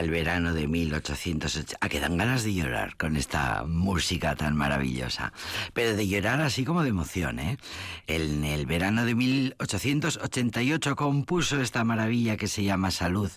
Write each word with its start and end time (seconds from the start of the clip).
el 0.00 0.10
verano 0.10 0.52
de 0.52 0.66
1880. 0.66 1.76
A 1.80 1.88
que 1.88 2.00
dan 2.00 2.16
ganas 2.16 2.44
de 2.44 2.54
llorar 2.54 2.96
con 2.96 3.16
esta 3.16 3.64
música 3.64 4.36
tan 4.36 4.56
maravillosa. 4.56 5.32
Pero 5.72 5.96
de 5.96 6.06
llorar 6.08 6.40
así 6.40 6.64
como 6.64 6.82
de 6.82 6.90
emoción, 6.90 7.38
¿eh? 7.38 7.58
En 8.06 8.44
el 8.44 8.66
verano 8.66 9.04
de 9.04 9.14
1888 9.14 10.96
compuso 10.96 11.60
esta 11.60 11.84
maravilla 11.84 12.36
que 12.36 12.48
se 12.48 12.64
llama 12.64 12.90
Salud 12.90 13.30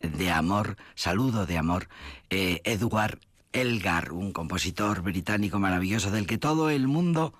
de 0.00 0.30
Amor, 0.30 0.76
Saludo 0.94 1.46
de 1.46 1.58
Amor, 1.58 1.88
eh, 2.30 2.60
Edward 2.64 3.18
Elgar, 3.54 4.12
un 4.12 4.32
compositor 4.32 5.00
británico 5.02 5.60
maravilloso 5.60 6.10
del 6.10 6.26
que 6.26 6.38
todo 6.38 6.70
el 6.70 6.88
mundo 6.88 7.32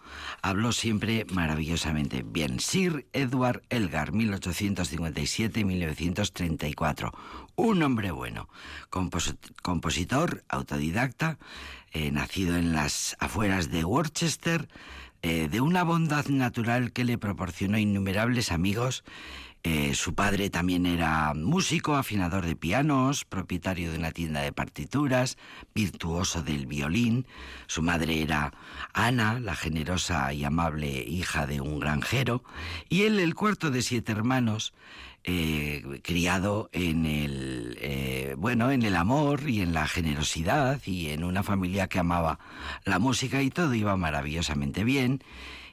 habló 0.43 0.71
siempre 0.71 1.27
maravillosamente 1.33 2.25
bien. 2.25 2.61
Sir 2.61 3.09
Edward 3.13 3.63
Elgar, 3.69 4.13
1857-1934. 4.13 7.11
Un 7.57 7.83
hombre 7.83 8.13
bueno, 8.13 8.49
compositor, 9.63 10.45
autodidacta, 10.49 11.39
eh, 11.91 12.13
nacido 12.13 12.57
en 12.57 12.73
las 12.73 13.17
afueras 13.19 13.73
de 13.73 13.85
Worcester, 13.85 14.69
eh, 15.23 15.49
de 15.49 15.61
una 15.61 15.83
bondad 15.83 16.27
natural 16.27 16.93
que 16.93 17.03
le 17.03 17.19
proporcionó 17.19 17.77
innumerables 17.77 18.53
amigos 18.53 19.03
eh, 19.67 19.95
su 19.95 20.15
padre 20.15 20.51
también 20.51 20.85
era 20.85 21.33
músico, 21.33 21.97
afinador 21.97 22.45
de 22.45 22.55
pianos, 22.55 23.25
propietario 23.25 23.91
de 23.91 23.99
una 23.99 24.13
tienda 24.13 24.43
de 24.43 24.53
partituras, 24.53 25.39
virtuoso 25.75 26.43
del 26.43 26.67
violín. 26.67 27.27
Su 27.67 27.81
madre 27.81 28.21
era 28.21 28.53
Ana, 28.93 29.41
la 29.41 29.57
generosa 29.57 30.35
y 30.35 30.45
amable 30.45 31.03
hija 31.05 31.47
de 31.47 31.63
un 31.63 31.81
granjero. 31.81 32.45
Y 32.91 33.05
él, 33.05 33.19
el 33.19 33.35
cuarto 33.35 33.71
de 33.71 33.81
siete 33.81 34.13
hermanos, 34.13 34.75
eh, 35.27 35.83
criado 36.03 36.69
en 36.73 37.07
el 37.07 37.79
eh, 37.81 38.35
bueno 38.37 38.71
en 38.71 38.83
el 38.83 38.95
amor 38.95 39.49
y 39.49 39.63
en 39.63 39.73
la 39.73 39.89
generosidad 39.89 40.83
y 40.85 41.09
en 41.09 41.25
una 41.25 41.43
familia 41.43 41.87
que 41.87 41.99
amaba 41.99 42.39
la 42.85 42.99
música 42.99 43.41
y 43.41 43.49
todo 43.49 43.73
iba 43.73 43.97
maravillosamente 43.97 44.85
bien 44.85 45.23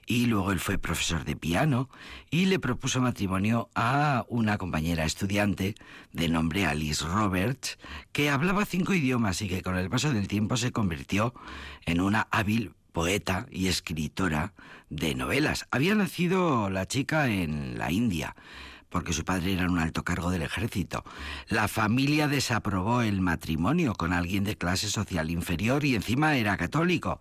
y 0.05 0.25
luego 0.25 0.51
él 0.51 0.59
fue 0.59 0.77
profesor 0.77 1.25
de 1.25 1.35
piano 1.35 1.89
y 2.29 2.45
le 2.45 2.59
propuso 2.59 3.01
matrimonio 3.01 3.69
a 3.75 4.25
una 4.29 4.57
compañera 4.57 5.05
estudiante 5.05 5.75
de 6.11 6.29
nombre 6.29 6.65
Alice 6.65 7.05
Roberts, 7.05 7.77
que 8.11 8.29
hablaba 8.29 8.65
cinco 8.65 8.93
idiomas 8.93 9.41
y 9.41 9.47
que 9.47 9.61
con 9.61 9.77
el 9.77 9.89
paso 9.89 10.11
del 10.11 10.27
tiempo 10.27 10.57
se 10.57 10.71
convirtió 10.71 11.33
en 11.85 12.01
una 12.01 12.27
hábil 12.31 12.73
poeta 12.91 13.47
y 13.51 13.67
escritora 13.67 14.53
de 14.89 15.15
novelas. 15.15 15.67
Había 15.71 15.95
nacido 15.95 16.69
la 16.69 16.85
chica 16.85 17.27
en 17.27 17.77
la 17.77 17.91
India 17.91 18.35
porque 18.91 19.13
su 19.13 19.23
padre 19.23 19.53
era 19.53 19.67
un 19.67 19.79
alto 19.79 20.03
cargo 20.03 20.29
del 20.29 20.43
ejército. 20.43 21.03
La 21.47 21.67
familia 21.67 22.27
desaprobó 22.27 23.01
el 23.01 23.21
matrimonio 23.21 23.95
con 23.95 24.13
alguien 24.13 24.43
de 24.43 24.57
clase 24.57 24.89
social 24.89 25.31
inferior 25.31 25.83
y 25.85 25.95
encima 25.95 26.35
era 26.35 26.57
católico. 26.57 27.19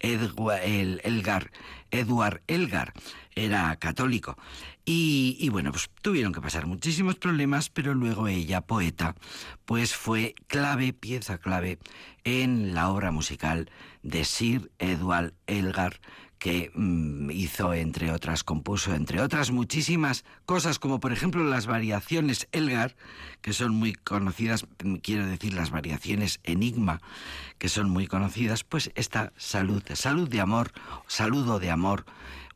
Edward, 0.00 0.62
Elgar, 0.64 1.52
Edward 1.90 2.42
Elgar 2.48 2.92
era 3.34 3.76
católico. 3.76 4.36
Y, 4.84 5.36
y, 5.38 5.50
bueno, 5.50 5.70
pues 5.70 5.90
tuvieron 6.02 6.32
que 6.32 6.40
pasar 6.40 6.66
muchísimos 6.66 7.16
problemas, 7.16 7.68
pero 7.68 7.94
luego 7.94 8.26
ella, 8.26 8.62
poeta, 8.62 9.14
pues 9.64 9.94
fue 9.94 10.34
clave, 10.48 10.92
pieza 10.92 11.38
clave 11.38 11.78
en 12.24 12.74
la 12.74 12.88
obra 12.88 13.12
musical 13.12 13.70
de 14.02 14.24
Sir 14.24 14.72
Edward 14.78 15.34
Elgar, 15.46 16.00
que 16.40 16.72
mm, 16.74 17.30
hizo, 17.30 17.74
entre 17.74 18.10
otras, 18.10 18.42
compuso, 18.42 18.94
entre 18.94 19.20
otras 19.20 19.50
muchísimas 19.50 20.24
cosas, 20.46 20.78
como 20.78 20.98
por 20.98 21.12
ejemplo 21.12 21.44
las 21.44 21.66
variaciones 21.66 22.48
Elgar, 22.50 22.96
que 23.42 23.52
son 23.52 23.74
muy 23.74 23.92
conocidas, 23.92 24.66
mm, 24.82 24.96
quiero 24.96 25.26
decir 25.26 25.52
las 25.52 25.70
variaciones 25.70 26.40
Enigma, 26.42 27.02
que 27.58 27.68
son 27.68 27.90
muy 27.90 28.06
conocidas, 28.06 28.64
pues 28.64 28.90
esta 28.94 29.34
salud, 29.36 29.82
salud 29.92 30.28
de 30.30 30.40
amor, 30.40 30.72
saludo 31.06 31.60
de 31.60 31.70
amor, 31.70 32.06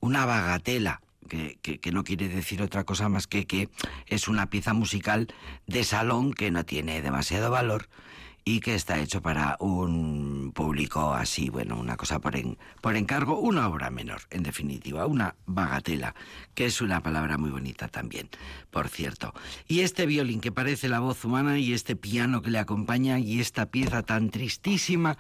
una 0.00 0.24
bagatela, 0.24 1.02
que, 1.28 1.58
que, 1.58 1.92
no 1.92 2.04
quiere 2.04 2.28
decir 2.28 2.62
otra 2.62 2.84
cosa 2.84 3.08
más 3.08 3.26
que 3.26 3.46
que 3.46 3.70
es 4.06 4.28
una 4.28 4.50
pieza 4.50 4.74
musical 4.74 5.28
de 5.66 5.82
salón 5.82 6.32
que 6.34 6.50
no 6.50 6.64
tiene 6.64 7.00
demasiado 7.00 7.50
valor 7.50 7.88
y 8.44 8.60
que 8.60 8.74
está 8.74 8.98
hecho 9.00 9.22
para 9.22 9.56
un 9.60 10.52
público 10.54 11.14
así, 11.14 11.48
bueno, 11.48 11.76
una 11.76 11.96
cosa 11.96 12.18
por, 12.18 12.34
por 12.80 12.96
encargo, 12.96 13.38
una 13.38 13.68
obra 13.68 13.90
menor, 13.90 14.22
en 14.30 14.42
definitiva, 14.42 15.06
una 15.06 15.34
bagatela, 15.46 16.14
que 16.54 16.66
es 16.66 16.82
una 16.82 17.02
palabra 17.02 17.38
muy 17.38 17.50
bonita 17.50 17.88
también, 17.88 18.28
por 18.70 18.88
cierto. 18.88 19.32
Y 19.66 19.80
este 19.80 20.04
violín 20.04 20.40
que 20.40 20.52
parece 20.52 20.88
la 20.88 21.00
voz 21.00 21.24
humana 21.24 21.58
y 21.58 21.72
este 21.72 21.96
piano 21.96 22.42
que 22.42 22.50
le 22.50 22.58
acompaña 22.58 23.18
y 23.18 23.40
esta 23.40 23.66
pieza 23.66 24.02
tan 24.02 24.28
tristísima, 24.30 25.16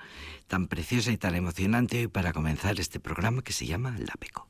tan 0.46 0.68
preciosa 0.68 1.10
y 1.10 1.16
tan 1.16 1.34
emocionante 1.34 2.00
hoy 2.00 2.08
para 2.08 2.32
comenzar 2.32 2.78
este 2.78 3.00
programa 3.00 3.42
que 3.42 3.52
se 3.52 3.66
llama 3.66 3.96
La 3.98 4.14
Peco. 4.18 4.48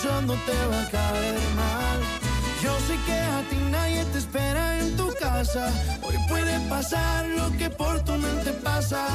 yo 0.00 0.22
no 0.22 0.34
te 0.46 0.56
va 0.70 0.80
a 0.80 0.90
caer 0.90 1.38
mal. 1.54 1.98
Yo 2.62 2.72
sé 2.86 2.96
que 3.06 3.12
a 3.12 3.42
ti 3.50 3.56
nadie 3.70 4.04
te 4.06 4.18
espera 4.18 4.78
en 4.78 4.96
tu 4.96 5.12
casa. 5.20 5.70
Hoy 6.02 6.16
puede 6.28 6.58
pasar 6.68 7.26
lo 7.28 7.50
que 7.58 7.68
por 7.68 8.00
tu 8.00 8.12
mente 8.12 8.52
pasa. 8.52 9.06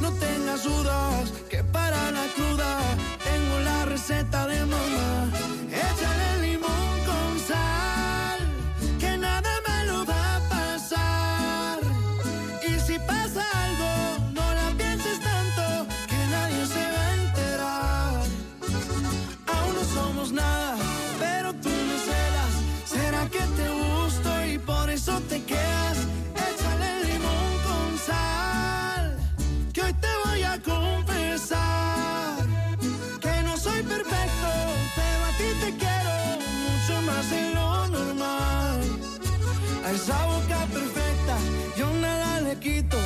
No 0.00 0.12
tengas 0.12 0.62
dudas 0.62 1.32
que 1.50 1.64
para 1.64 2.10
la 2.12 2.24
cruda 2.36 2.78
tengo 3.24 3.58
la 3.60 3.84
receta 3.86 4.46
de 4.46 4.60
mamá. 4.66 5.41
eso 25.02 25.20
te 25.28 25.42
quedas, 25.42 25.98
échale 26.48 27.04
limón 27.06 27.52
con 27.66 27.98
sal, 27.98 29.16
que 29.72 29.82
hoy 29.82 29.92
te 29.94 30.06
voy 30.24 30.42
a 30.44 30.62
confesar 30.62 32.36
que 33.20 33.42
no 33.42 33.56
soy 33.56 33.82
perfecto, 33.82 34.48
pero 34.94 35.20
a 35.28 35.32
ti 35.38 35.48
te 35.62 35.70
quiero 35.82 36.14
mucho 36.66 37.02
más 37.02 37.30
de 37.30 37.42
lo 37.52 37.88
normal. 37.88 38.80
A 39.84 39.90
esa 39.90 40.24
boca 40.26 40.58
perfecta 40.72 41.36
yo 41.76 41.86
nada 42.00 42.40
le 42.42 42.56
quito, 42.60 42.98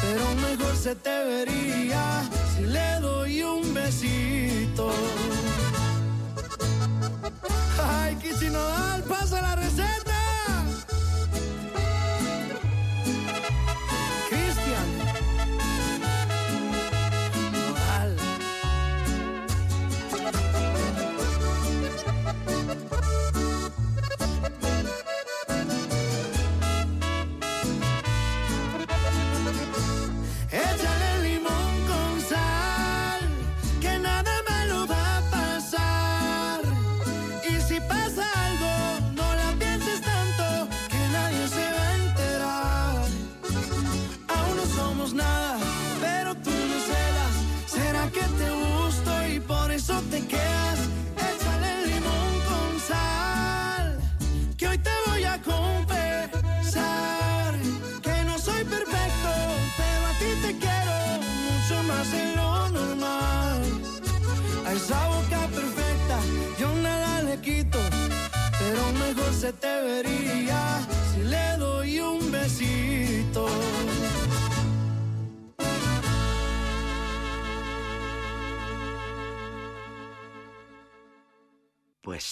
pero 0.00 0.24
mejor 0.48 0.76
se 0.76 0.94
te 0.94 1.24
vería 1.24 2.22
si 2.54 2.62
le 2.66 3.00
doy 3.00 3.42
un 3.42 3.74
besito. 3.74 4.92
Ay, 7.82 8.14
Kichinodal, 8.14 9.02
pasa 9.02 9.42
la 9.42 9.56
receta. 9.56 10.15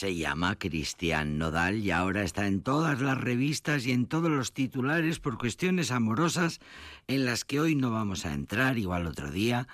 Se 0.04 0.16
llama 0.16 0.58
Cristian 0.58 1.38
Nodal 1.38 1.78
y 1.78 1.90
ahora 1.90 2.24
está 2.24 2.46
en 2.46 2.60
todas 2.60 3.00
las 3.00 3.16
revistas 3.16 3.86
y 3.86 3.92
en 3.92 4.04
todos 4.04 4.30
los 4.30 4.52
titulares 4.52 5.18
por 5.18 5.38
cuestiones 5.38 5.90
amorosas 5.90 6.60
en 7.06 7.24
las 7.24 7.46
que 7.46 7.58
hoy 7.58 7.74
no 7.74 7.90
vamos 7.90 8.26
a 8.26 8.34
entrar, 8.34 8.76
igual 8.76 9.06
otro 9.06 9.30
día. 9.30 9.66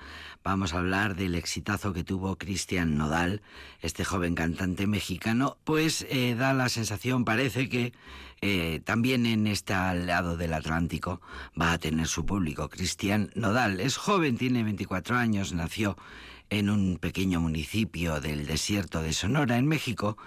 Vamos 0.45 0.73
a 0.73 0.79
hablar 0.79 1.17
del 1.17 1.35
exitazo 1.35 1.93
que 1.93 2.05
tuvo 2.05 2.39
Cristian 2.39 2.97
Nodal, 2.97 3.43
este 3.81 4.05
joven 4.05 4.37
cantante 4.37 4.87
mexicano, 4.87 5.57
pues 5.65 6.07
eh, 6.11 6.37
da 6.39 6.55
la 6.55 6.69
sensación, 6.69 7.25
parece 7.25 7.69
que 7.69 7.93
eh, 8.41 8.81
también 8.85 9.27
en 9.27 9.49
este 9.49 9.75
lado 9.75 10.37
del 10.37 10.53
Atlántico 10.53 11.21
va 11.61 11.73
a 11.73 11.79
tener 11.79 12.07
su 12.07 12.25
público. 12.25 12.69
Cristian 12.69 13.33
Nodal 13.35 13.81
es 13.81 13.97
joven, 13.97 14.39
tiene 14.39 14.63
24 14.63 15.17
años, 15.17 15.53
nació 15.55 15.97
en 16.51 16.69
un 16.69 16.99
pequeño 16.99 17.41
municipio 17.41 18.21
del 18.21 18.47
desierto 18.47 19.03
de 19.03 19.13
Sonora, 19.13 19.57
en 19.57 19.67
México, 19.67 20.19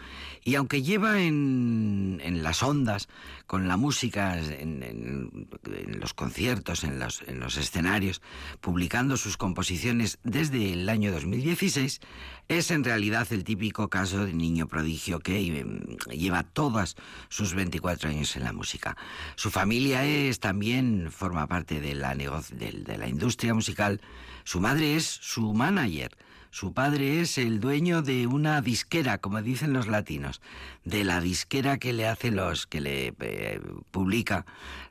y 0.44 0.56
aunque 0.56 0.82
lleva 0.82 1.22
en, 1.22 2.22
en 2.24 2.44
las 2.44 2.64
ondas, 2.64 3.10
con 3.46 3.68
la 3.68 3.78
música, 3.78 4.40
en, 4.40 4.84
en, 4.84 6.00
los 6.00 6.14
conciertos, 6.14 6.84
los, 6.84 7.22
en 7.28 7.40
los, 7.40 7.58
escenarios, 7.58 8.22
publicando 8.62 9.18
sus 9.18 9.38
composiciones 9.38 10.18
desde 10.24 10.74
el 10.74 10.88
año 10.90 11.12
2016, 11.12 12.00
es 12.48 12.72
en 12.72 12.84
realidad 12.84 13.28
el 13.32 13.44
típico 13.44 13.90
caso 13.90 14.26
de 14.26 14.34
niño 14.34 14.68
prodigio 14.68 15.20
que 15.20 15.60
em, 15.60 15.82
lleva 16.10 16.44
todas 16.44 16.96
sus 17.30 17.54
24 17.54 18.10
años 18.10 18.36
en 18.36 18.44
la 18.44 18.54
música. 18.54 18.98
Su 19.36 19.52
familia 19.52 20.06
es 20.06 20.40
también, 20.40 21.12
forma 21.12 21.48
parte 21.48 21.80
de 21.80 21.96
la, 21.96 22.16
de, 22.16 22.84
de 22.86 22.98
la 22.98 23.08
industria 23.08 23.54
musical, 23.54 24.02
su 24.44 24.60
madre 24.60 24.96
es 24.96 25.06
su 25.06 25.54
manager. 25.54 26.16
Su 26.54 26.72
padre 26.72 27.20
es 27.20 27.40
el 27.40 27.60
dueño 27.60 28.04
de 28.04 28.28
una 28.28 28.62
disquera, 28.62 29.18
como 29.18 29.42
dicen 29.42 29.74
los 29.74 29.88
latinos, 29.88 30.40
de 30.86 31.04
la 31.04 31.20
disquera 31.20 31.80
que 31.80 31.94
le 31.94 32.08
hace 32.08 32.30
los, 32.30 32.68
que 32.68 32.80
le 32.80 33.16
eh, 33.20 33.60
publica 33.90 34.46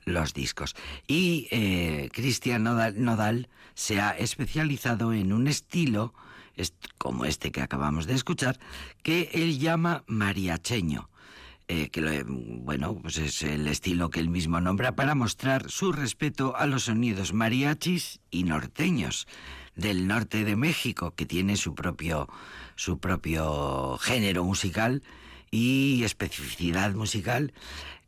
los 0.04 0.34
discos. 0.34 0.74
Y 1.06 1.46
eh, 1.52 2.08
Cristian 2.12 2.64
Nodal, 2.64 3.00
Nodal, 3.04 3.48
se 3.74 4.00
ha 4.00 4.10
especializado 4.10 5.12
en 5.12 5.32
un 5.32 5.46
estilo, 5.46 6.12
como 6.98 7.26
este 7.26 7.52
que 7.52 7.62
acabamos 7.62 8.06
de 8.06 8.14
escuchar, 8.14 8.58
que 9.04 9.30
él 9.32 9.60
llama 9.60 10.02
mariacheño. 10.08 11.11
Eh, 11.74 11.88
que 11.88 12.02
lo, 12.02 12.10
bueno, 12.26 12.98
pues 13.00 13.16
es 13.16 13.42
el 13.42 13.66
estilo 13.66 14.10
que 14.10 14.20
él 14.20 14.28
mismo 14.28 14.60
nombra 14.60 14.94
para 14.94 15.14
mostrar 15.14 15.70
su 15.70 15.90
respeto 15.90 16.54
a 16.54 16.66
los 16.66 16.82
sonidos 16.82 17.32
mariachis 17.32 18.20
y 18.30 18.44
norteños 18.44 19.26
del 19.74 20.06
norte 20.06 20.44
de 20.44 20.54
México, 20.54 21.14
que 21.16 21.24
tiene 21.24 21.56
su 21.56 21.74
propio, 21.74 22.28
su 22.76 22.98
propio 22.98 23.96
género 23.96 24.44
musical 24.44 25.02
y 25.50 26.02
especificidad 26.04 26.92
musical. 26.92 27.54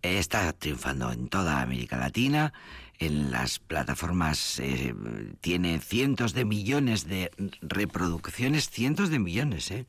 Está 0.02 0.52
triunfando 0.52 1.10
en 1.10 1.28
toda 1.28 1.62
América 1.62 1.96
Latina, 1.96 2.52
en 2.98 3.30
las 3.30 3.58
plataformas 3.58 4.60
eh, 4.60 4.94
tiene 5.40 5.80
cientos 5.80 6.32
de 6.32 6.44
millones 6.44 7.06
de 7.06 7.30
reproducciones, 7.60 8.70
cientos 8.70 9.10
de 9.10 9.18
millones, 9.18 9.70
¿eh? 9.70 9.86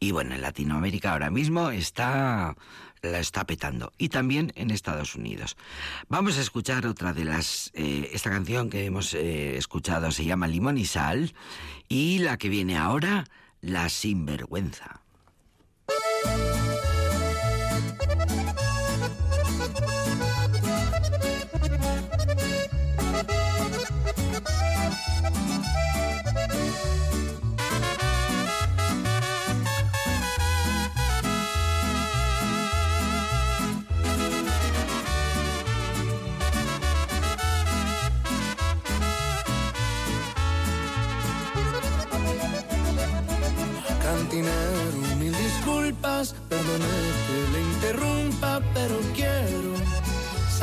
Y 0.00 0.10
bueno, 0.10 0.34
en 0.34 0.42
Latinoamérica 0.42 1.12
ahora 1.12 1.30
mismo 1.30 1.70
está 1.70 2.56
la 3.02 3.20
está 3.20 3.44
petando 3.46 3.92
y 3.98 4.08
también 4.08 4.52
en 4.56 4.70
Estados 4.70 5.14
Unidos. 5.14 5.56
Vamos 6.08 6.38
a 6.38 6.40
escuchar 6.40 6.86
otra 6.86 7.12
de 7.12 7.24
las... 7.24 7.70
Eh, 7.74 8.10
esta 8.12 8.30
canción 8.30 8.70
que 8.70 8.84
hemos 8.84 9.14
eh, 9.14 9.56
escuchado 9.56 10.10
se 10.10 10.24
llama 10.24 10.48
Limón 10.48 10.78
y 10.78 10.84
Sal 10.84 11.34
y 11.88 12.18
la 12.18 12.36
que 12.36 12.48
viene 12.48 12.76
ahora, 12.76 13.24
La 13.60 13.88
Sinvergüenza. 13.88 15.00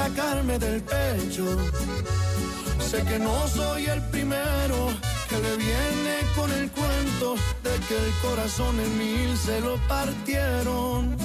Sacarme 0.07 0.57
del 0.57 0.81
pecho. 0.81 1.45
Sé 2.79 3.03
que 3.03 3.19
no 3.19 3.47
soy 3.47 3.85
el 3.87 4.01
primero 4.09 4.89
que 5.29 5.37
le 5.39 5.57
viene 5.57 6.15
con 6.35 6.51
el 6.51 6.71
cuento 6.71 7.35
de 7.63 7.73
que 7.87 7.97
el 8.05 8.11
corazón 8.21 8.79
en 8.79 8.97
mil 8.97 9.37
se 9.37 9.59
lo 9.59 9.75
partieron. 9.87 11.17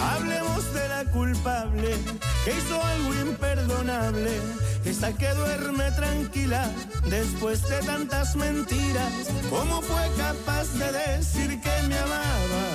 Hablemos 0.00 0.74
de 0.74 0.88
la 0.88 1.04
culpable 1.12 1.90
que 2.44 2.50
hizo 2.58 2.82
algo 2.82 3.14
imperdonable, 3.28 4.32
esa 4.84 5.12
que 5.12 5.28
duerme 5.34 5.90
tranquila 5.92 6.68
después 7.08 7.62
de 7.68 7.78
tantas 7.82 8.34
mentiras. 8.34 9.12
¿Cómo 9.48 9.80
fue 9.82 10.04
capaz 10.16 10.66
de 10.80 10.90
decir 10.92 11.60
que 11.60 11.82
me 11.88 11.98
amaba 11.98 12.66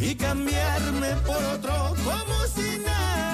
y 0.00 0.14
cambiarme 0.16 1.10
por 1.26 1.42
otro 1.54 1.94
como 2.04 2.36
si 2.54 2.78
nada? 2.78 3.28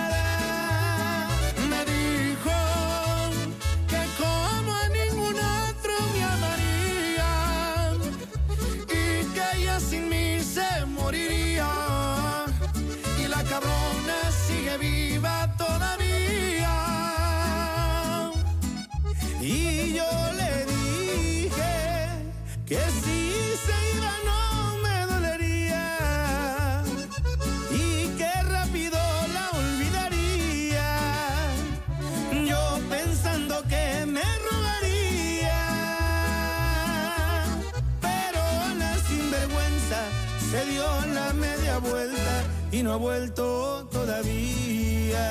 No 42.94 43.00
ha 43.00 43.02
vuelto 43.02 43.88
todavía. 43.90 45.26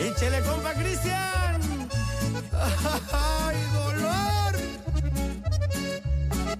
Échele, 0.00 0.40
compa 0.42 0.74
Cristian. 0.74 1.60
¡Ay, 3.12 3.56
dolor! 3.74 4.54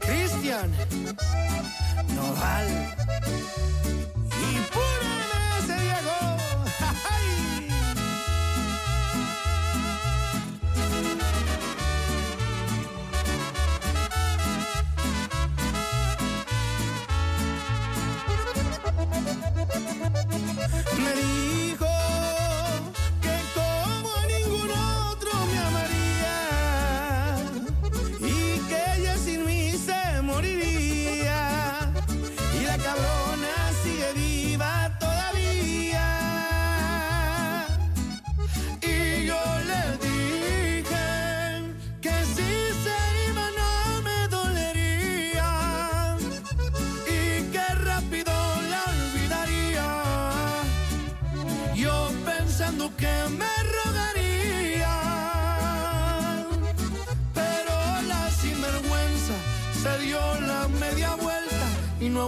Cristian. 0.00 0.73
Nodal. 2.17 2.69
Y 2.69 2.98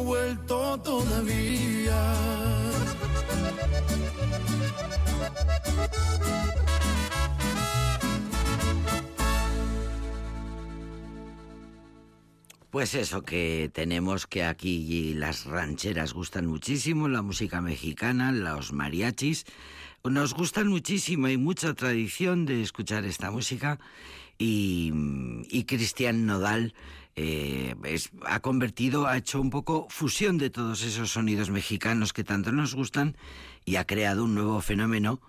vuelto 0.02 0.78
todavía. 0.78 2.14
Pues 12.70 12.94
eso, 12.94 13.22
que 13.22 13.68
tenemos 13.74 14.28
que 14.28 14.44
aquí 14.44 15.12
las 15.14 15.44
rancheras 15.44 16.12
gustan 16.12 16.46
muchísimo, 16.46 17.08
la 17.08 17.20
música 17.20 17.60
mexicana, 17.60 18.30
los 18.30 18.72
mariachis, 18.72 19.44
nos 20.04 20.34
gustan 20.34 20.68
muchísimo, 20.68 21.26
hay 21.26 21.36
mucha 21.36 21.74
tradición 21.74 22.46
de 22.46 22.62
escuchar 22.62 23.04
esta 23.04 23.32
música 23.32 23.80
y, 24.38 25.64
Cristian 25.66 26.26
Nodal 26.26 26.72
eh, 27.16 27.74
ha 28.26 28.40
convertido, 28.40 29.06
ha 29.06 29.16
hecho 29.16 29.40
un 29.40 29.50
poco 29.50 29.86
fusión 29.90 30.38
de 30.38 30.50
todos 30.50 30.82
esos 30.82 31.10
sonidos 31.10 31.50
mexicanos 31.50 32.12
que 32.12 32.24
tanto 32.24 32.52
nos 32.52 32.74
gustan 32.74 33.16
y 33.64 33.76
ha 33.76 33.86
creado 33.86 34.24
un 34.24 34.34
nuevo 34.34 34.60
fenómeno 34.60 35.20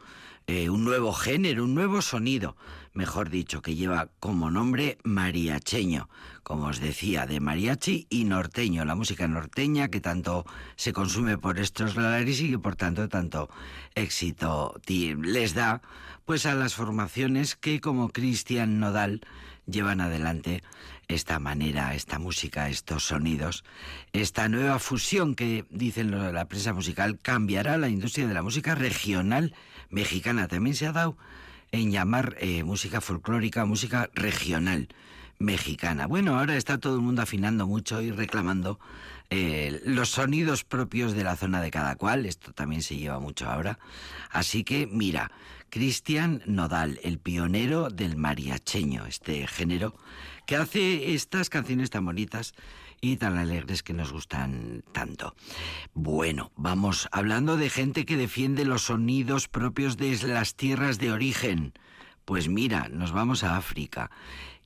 eh, 0.48 0.70
un 0.70 0.84
nuevo 0.84 1.14
género, 1.14 1.64
un 1.64 1.76
nuevo 1.76 2.02
sonido, 2.02 2.58
mejor 2.94 3.30
dicho, 3.30 3.62
que 3.62 3.76
lleva 3.76 4.10
como 4.20 4.50
nombre 4.50 4.98
mariacheño, 5.04 6.10
como 6.44 6.66
os 6.66 6.80
decía, 6.80 7.26
de 7.26 7.40
mariachi 7.40 8.08
y 8.10 8.26
norteño, 8.26 8.84
la 8.84 8.96
música 8.96 9.28
norteña 9.28 9.90
que 9.90 10.02
tanto 10.02 10.46
se 10.76 10.94
consume 10.94 11.38
por 11.38 11.60
estos 11.60 11.96
lares 11.96 12.42
y 12.42 12.50
que 12.50 12.60
por 12.60 12.76
tanto 12.76 13.08
tanto 13.08 13.50
éxito 13.96 14.76
les 14.88 15.54
da 15.54 15.82
pues 16.26 16.46
a 16.46 16.56
las 16.56 16.74
formaciones 16.74 17.56
que 17.56 17.80
como 17.80 18.10
Cristian 18.10 18.80
Nodal 18.80 19.22
llevan 19.68 20.02
adelante 20.02 20.64
esta 21.12 21.40
manera, 21.40 21.94
esta 21.96 22.20
música, 22.20 22.70
estos 22.70 23.06
sonidos, 23.06 23.64
esta 24.14 24.50
nueva 24.50 24.80
fusión 24.80 25.36
que 25.36 25.66
dicen 25.70 26.12
la 26.12 26.46
prensa 26.46 26.74
musical 26.74 27.20
cambiará 27.20 27.78
la 27.78 27.90
industria 27.90 28.28
de 28.28 28.34
la 28.34 28.44
música 28.44 28.76
regional 28.76 29.54
mexicana. 29.90 30.48
También 30.48 30.76
se 30.76 30.88
ha 30.88 30.92
dado 30.92 31.18
en 31.72 31.92
llamar 31.92 32.36
eh, 32.40 32.64
música 32.64 33.02
folclórica, 33.02 33.66
música 33.66 34.10
regional 34.14 34.90
mexicana. 35.40 36.08
Bueno, 36.08 36.38
ahora 36.38 36.56
está 36.56 36.78
todo 36.78 36.96
el 36.96 37.02
mundo 37.02 37.22
afinando 37.22 37.68
mucho 37.68 38.02
y 38.02 38.12
reclamando 38.12 38.80
eh, 39.30 39.82
los 39.86 40.10
sonidos 40.10 40.64
propios 40.64 41.14
de 41.14 41.24
la 41.24 41.36
zona 41.36 41.62
de 41.62 41.72
cada 41.72 41.96
cual. 41.96 42.26
Esto 42.26 42.54
también 42.54 42.82
se 42.82 42.98
lleva 42.98 43.20
mucho 43.20 43.50
ahora. 43.50 43.80
Así 44.30 44.64
que, 44.64 44.88
mira, 44.88 45.32
Cristian 45.72 46.44
Nodal, 46.46 47.00
el 47.02 47.18
pionero 47.18 47.90
del 47.90 48.18
mariacheño, 48.18 49.06
este 49.06 49.48
género 49.48 49.96
que 50.46 50.58
hace 50.58 51.14
estas 51.14 51.50
canciones 51.50 51.90
tan 51.90 52.04
bonitas 52.04 52.54
y 53.00 53.16
tan 53.16 53.38
alegres 53.38 53.82
que 53.82 53.94
nos 53.94 54.12
gustan 54.12 54.84
tanto. 54.92 55.34
Bueno, 55.94 56.52
vamos 56.58 57.08
hablando 57.14 57.56
de 57.56 57.70
gente 57.70 58.06
que 58.06 58.18
defiende 58.18 58.66
los 58.66 58.84
sonidos 58.84 59.48
propios 59.48 59.96
de 59.96 60.16
las 60.28 60.56
tierras 60.56 61.00
de 61.00 61.14
origen. 61.14 61.72
Pues 62.26 62.50
mira, 62.50 62.90
nos 62.90 63.14
vamos 63.14 63.46
a 63.46 63.56
África 63.56 64.12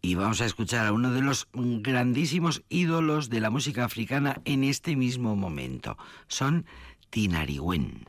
y 0.01 0.15
vamos 0.15 0.41
a 0.41 0.45
escuchar 0.45 0.87
a 0.87 0.91
uno 0.91 1.11
de 1.11 1.21
los 1.21 1.47
grandísimos 1.53 2.63
ídolos 2.67 3.29
de 3.29 3.41
la 3.41 3.51
música 3.51 3.85
africana 3.85 4.41
en 4.43 4.63
este 4.63 4.95
mismo 4.95 5.35
momento. 5.35 5.97
Son 6.27 6.65
Tinariwen. 7.11 8.05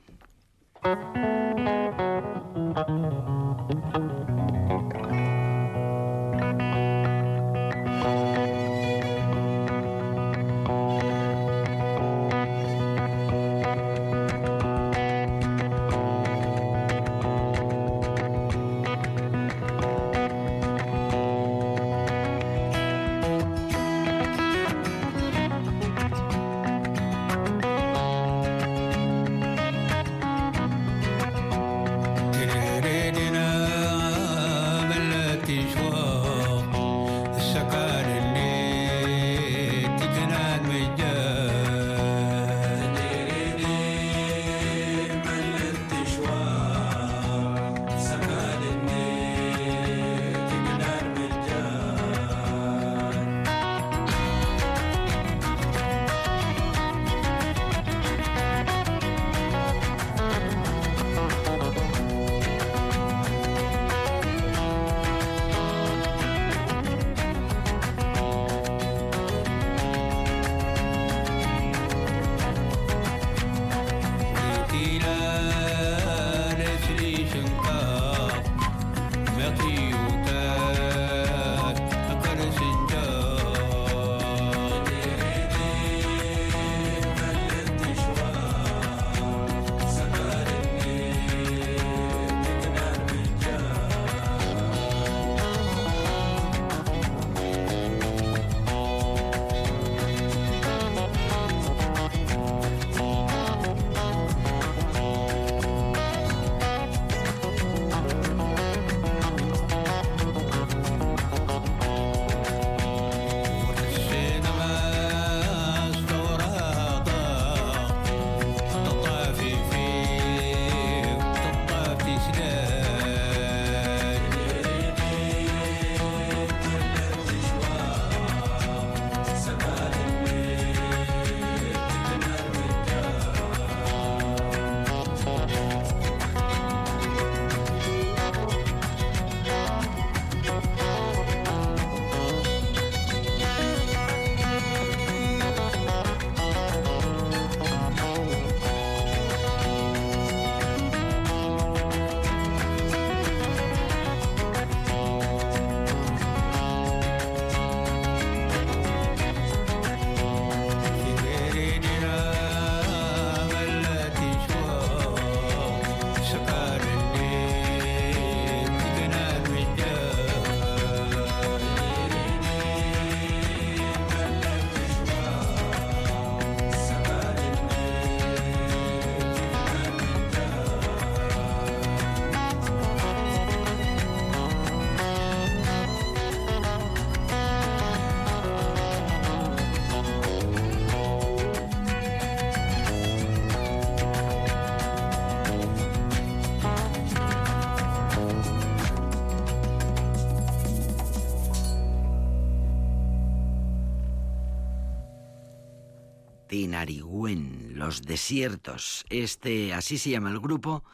Tinarigüen, 206.57 207.73
Los 207.75 208.01
Desiertos. 208.01 209.05
Este, 209.11 209.75
así 209.75 209.99
se 209.99 210.09
llama 210.09 210.31
el 210.31 210.41
grupo. 210.41 210.85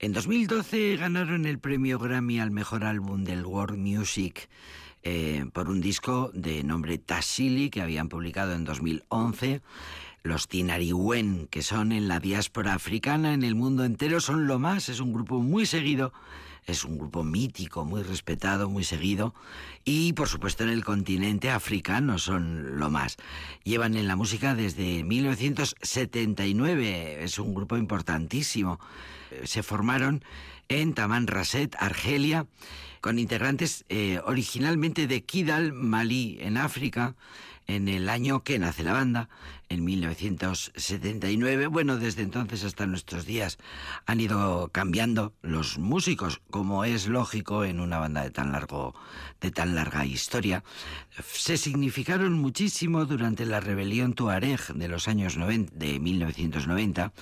En 0.00 0.12
2012 0.12 0.96
ganaron 0.96 1.46
el 1.46 1.60
premio 1.60 2.00
Grammy 2.00 2.40
al 2.40 2.50
mejor 2.50 2.82
álbum 2.82 3.22
del 3.22 3.46
World 3.46 3.78
Music 3.78 4.48
eh, 5.04 5.46
por 5.52 5.70
un 5.70 5.80
disco 5.80 6.32
de 6.34 6.64
nombre 6.64 6.98
Tassili 6.98 7.70
que 7.70 7.80
habían 7.80 8.08
publicado 8.08 8.54
en 8.54 8.64
2011. 8.64 9.62
Los 10.24 10.48
Tinariwen, 10.48 11.46
que 11.46 11.62
son 11.62 11.92
en 11.92 12.08
la 12.08 12.18
diáspora 12.18 12.74
africana, 12.74 13.34
en 13.34 13.44
el 13.44 13.54
mundo 13.54 13.84
entero, 13.84 14.20
son 14.20 14.48
lo 14.48 14.58
más. 14.58 14.88
Es 14.88 14.98
un 14.98 15.12
grupo 15.12 15.38
muy 15.38 15.64
seguido, 15.64 16.12
es 16.66 16.84
un 16.84 16.98
grupo 16.98 17.24
mítico, 17.24 17.84
muy 17.84 18.02
respetado, 18.02 18.70
muy 18.70 18.84
seguido. 18.84 19.34
Y 19.84 20.12
por 20.14 20.28
supuesto 20.28 20.64
en 20.64 20.70
el 20.70 20.84
continente 20.84 21.50
africano 21.50 22.18
son 22.18 22.78
lo 22.78 22.90
más. 22.90 23.16
Llevan 23.64 23.96
en 23.96 24.08
la 24.08 24.16
música 24.16 24.54
desde 24.54 25.04
1979. 25.04 27.24
Es 27.24 27.38
un 27.38 27.54
grupo 27.54 27.76
importantísimo. 27.76 28.80
Se 29.44 29.62
formaron 29.62 30.24
en 30.68 30.94
Taman 30.94 31.26
Raset, 31.26 31.76
Argelia, 31.78 32.46
con 33.00 33.18
integrantes 33.18 33.84
eh, 33.90 34.20
originalmente 34.24 35.06
de 35.06 35.22
Kidal, 35.22 35.74
Malí, 35.74 36.38
en 36.40 36.56
África 36.56 37.14
en 37.66 37.88
el 37.88 38.08
año 38.08 38.42
que 38.42 38.58
nace 38.58 38.82
la 38.82 38.92
banda, 38.92 39.28
en 39.68 39.84
1979. 39.84 41.66
Bueno, 41.68 41.96
desde 41.96 42.22
entonces 42.22 42.64
hasta 42.64 42.86
nuestros 42.86 43.26
días 43.26 43.58
han 44.06 44.20
ido 44.20 44.68
cambiando 44.72 45.32
los 45.42 45.78
músicos, 45.78 46.40
como 46.50 46.84
es 46.84 47.08
lógico 47.08 47.64
en 47.64 47.80
una 47.80 47.98
banda 47.98 48.22
de 48.22 48.30
tan 48.30 48.52
largo, 48.52 48.94
de 49.40 49.50
tan 49.50 49.74
larga 49.74 50.06
historia. 50.06 50.64
Se 51.24 51.56
significaron 51.56 52.34
muchísimo 52.34 53.04
durante 53.04 53.46
la 53.46 53.60
rebelión 53.60 54.14
Tuareg 54.14 54.60
de 54.74 54.88
los 54.88 55.08
años 55.08 55.36
90, 55.36 55.72
de 55.74 55.98
1990. 55.98 57.12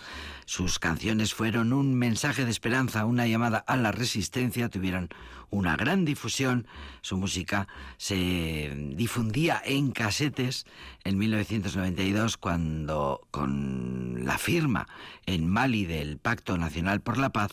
Sus 0.44 0.78
canciones 0.78 1.34
fueron 1.34 1.72
un 1.72 1.94
mensaje 1.94 2.44
de 2.44 2.50
esperanza, 2.50 3.04
una 3.06 3.26
llamada 3.26 3.58
a 3.58 3.76
la 3.76 3.92
resistencia, 3.92 4.68
tuvieron 4.68 5.08
una 5.52 5.76
gran 5.76 6.04
difusión. 6.04 6.66
Su 7.02 7.16
música 7.16 7.68
se 7.98 8.72
difundía 8.96 9.62
en 9.64 9.92
casetes 9.92 10.66
en 11.04 11.18
1992 11.18 12.36
cuando 12.38 13.20
con 13.30 14.24
la 14.24 14.38
firma 14.38 14.88
en 15.26 15.46
Mali 15.48 15.84
del 15.84 16.18
Pacto 16.18 16.58
Nacional 16.58 17.00
por 17.00 17.18
la 17.18 17.30
Paz, 17.30 17.52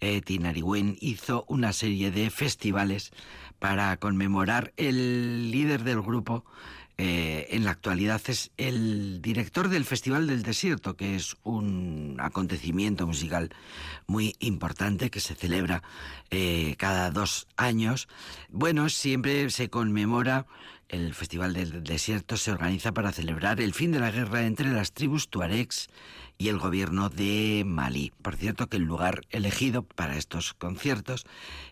eh, 0.00 0.20
hizo 1.00 1.44
una 1.48 1.72
serie 1.72 2.10
de 2.10 2.28
festivales 2.30 3.12
para 3.58 3.96
conmemorar 3.96 4.72
el 4.76 5.50
líder 5.50 5.84
del 5.84 6.02
grupo 6.02 6.44
eh, 6.98 7.48
en 7.50 7.64
la 7.64 7.72
actualidad 7.72 8.22
es 8.28 8.50
el 8.56 9.20
director 9.20 9.68
del 9.68 9.84
Festival 9.84 10.26
del 10.26 10.42
Desierto, 10.42 10.96
que 10.96 11.14
es 11.14 11.36
un 11.42 12.16
acontecimiento 12.20 13.06
musical 13.06 13.50
muy 14.06 14.34
importante 14.38 15.10
que 15.10 15.20
se 15.20 15.34
celebra 15.34 15.82
eh, 16.30 16.74
cada 16.78 17.10
dos 17.10 17.48
años. 17.56 18.08
Bueno, 18.48 18.88
siempre 18.88 19.50
se 19.50 19.68
conmemora 19.68 20.46
el 20.88 21.12
Festival 21.12 21.52
del 21.52 21.84
Desierto, 21.84 22.38
se 22.38 22.52
organiza 22.52 22.92
para 22.92 23.12
celebrar 23.12 23.60
el 23.60 23.74
fin 23.74 23.92
de 23.92 24.00
la 24.00 24.10
guerra 24.10 24.46
entre 24.46 24.70
las 24.70 24.92
tribus 24.92 25.28
tuaregs 25.28 25.88
y 26.38 26.48
el 26.48 26.58
gobierno 26.58 27.08
de 27.08 27.64
Malí. 27.66 28.12
Por 28.22 28.36
cierto 28.36 28.68
que 28.68 28.76
el 28.76 28.84
lugar 28.84 29.22
elegido 29.30 29.82
para 29.82 30.16
estos 30.16 30.54
conciertos 30.54 31.26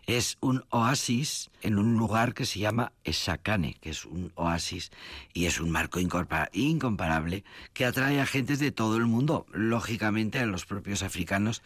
es 0.07 0.37
un 0.41 0.63
oasis 0.69 1.51
en 1.61 1.77
un 1.77 1.95
lugar 1.95 2.33
que 2.33 2.45
se 2.45 2.59
llama 2.59 2.91
Esakane, 3.03 3.77
que 3.81 3.91
es 3.91 4.05
un 4.05 4.31
oasis 4.35 4.91
y 5.33 5.45
es 5.45 5.59
un 5.59 5.71
marco 5.71 5.99
incomparable 5.99 7.43
que 7.73 7.85
atrae 7.85 8.19
a 8.19 8.25
gentes 8.25 8.59
de 8.59 8.71
todo 8.71 8.97
el 8.97 9.05
mundo, 9.05 9.45
lógicamente 9.51 10.39
a 10.39 10.45
los 10.45 10.65
propios 10.65 11.03
africanos 11.03 11.61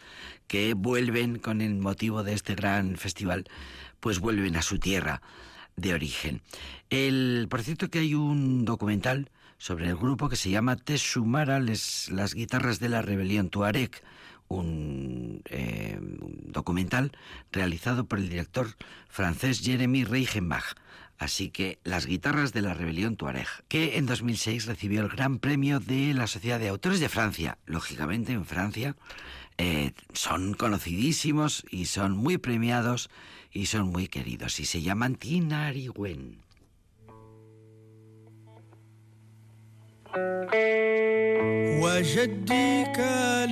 que 0.46 0.74
vuelven 0.74 1.38
con 1.38 1.60
el 1.60 1.76
motivo 1.76 2.22
de 2.22 2.34
este 2.34 2.54
gran 2.54 2.96
festival, 2.96 3.46
pues 4.00 4.18
vuelven 4.18 4.56
a 4.56 4.62
su 4.62 4.78
tierra 4.78 5.22
de 5.76 5.94
origen. 5.94 6.42
El, 6.90 7.46
por 7.48 7.62
cierto 7.62 7.88
que 7.88 8.00
hay 8.00 8.14
un 8.14 8.64
documental 8.64 9.30
sobre 9.60 9.88
el 9.88 9.96
grupo 9.96 10.30
que 10.30 10.36
se 10.36 10.48
llama 10.48 10.76
Tesumara, 10.76 11.60
las 11.60 12.34
guitarras 12.34 12.80
de 12.80 12.88
la 12.88 13.02
rebelión 13.02 13.50
Tuareg, 13.50 13.90
un, 14.48 15.42
eh, 15.50 15.98
documental 16.00 17.12
realizado 17.52 18.06
por 18.06 18.18
el 18.18 18.30
director 18.30 18.74
francés 19.10 19.60
Jeremy 19.60 20.04
Reichenbach. 20.04 20.76
Así 21.18 21.50
que 21.50 21.78
las 21.84 22.06
guitarras 22.06 22.54
de 22.54 22.62
la 22.62 22.72
rebelión 22.72 23.16
Tuareg, 23.16 23.48
que 23.68 23.98
en 23.98 24.06
2006 24.06 24.64
recibió 24.64 25.02
el 25.02 25.10
Gran 25.10 25.38
Premio 25.38 25.78
de 25.78 26.14
la 26.14 26.26
Sociedad 26.26 26.58
de 26.58 26.68
Autores 26.68 26.98
de 26.98 27.10
Francia. 27.10 27.58
Lógicamente, 27.66 28.32
en 28.32 28.46
Francia 28.46 28.96
eh, 29.58 29.92
son 30.14 30.54
conocidísimos 30.54 31.66
y 31.70 31.84
son 31.84 32.16
muy 32.16 32.38
premiados 32.38 33.10
y 33.52 33.66
son 33.66 33.88
muy 33.88 34.08
queridos 34.08 34.58
y 34.58 34.64
se 34.64 34.80
llaman 34.80 35.16
Tinariwen. 35.16 36.49
وجديك 41.82 42.98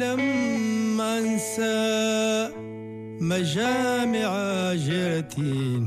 لم 0.01 1.01
أنسى 1.01 2.51
مجامع 3.21 4.31
جرتي 4.75 5.83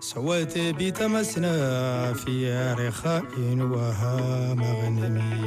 سوات 0.00 0.58
بتمسنا 0.58 2.12
في 2.12 2.52
رخاء 2.78 3.24
وها 3.60 4.54
مغنمين 4.54 5.46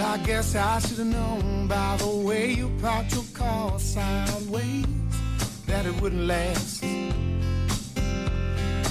I 0.00 0.16
guess 0.24 0.54
I 0.54 0.78
should 0.80 0.98
have 0.98 1.06
known 1.06 1.68
by 1.68 1.96
the 1.98 2.08
way 2.08 2.52
you 2.52 2.70
parked 2.80 3.12
your 3.12 3.24
car 3.34 3.78
sideways 3.78 4.86
that 5.66 5.84
it 5.84 6.00
wouldn't 6.00 6.26
last. 6.26 6.82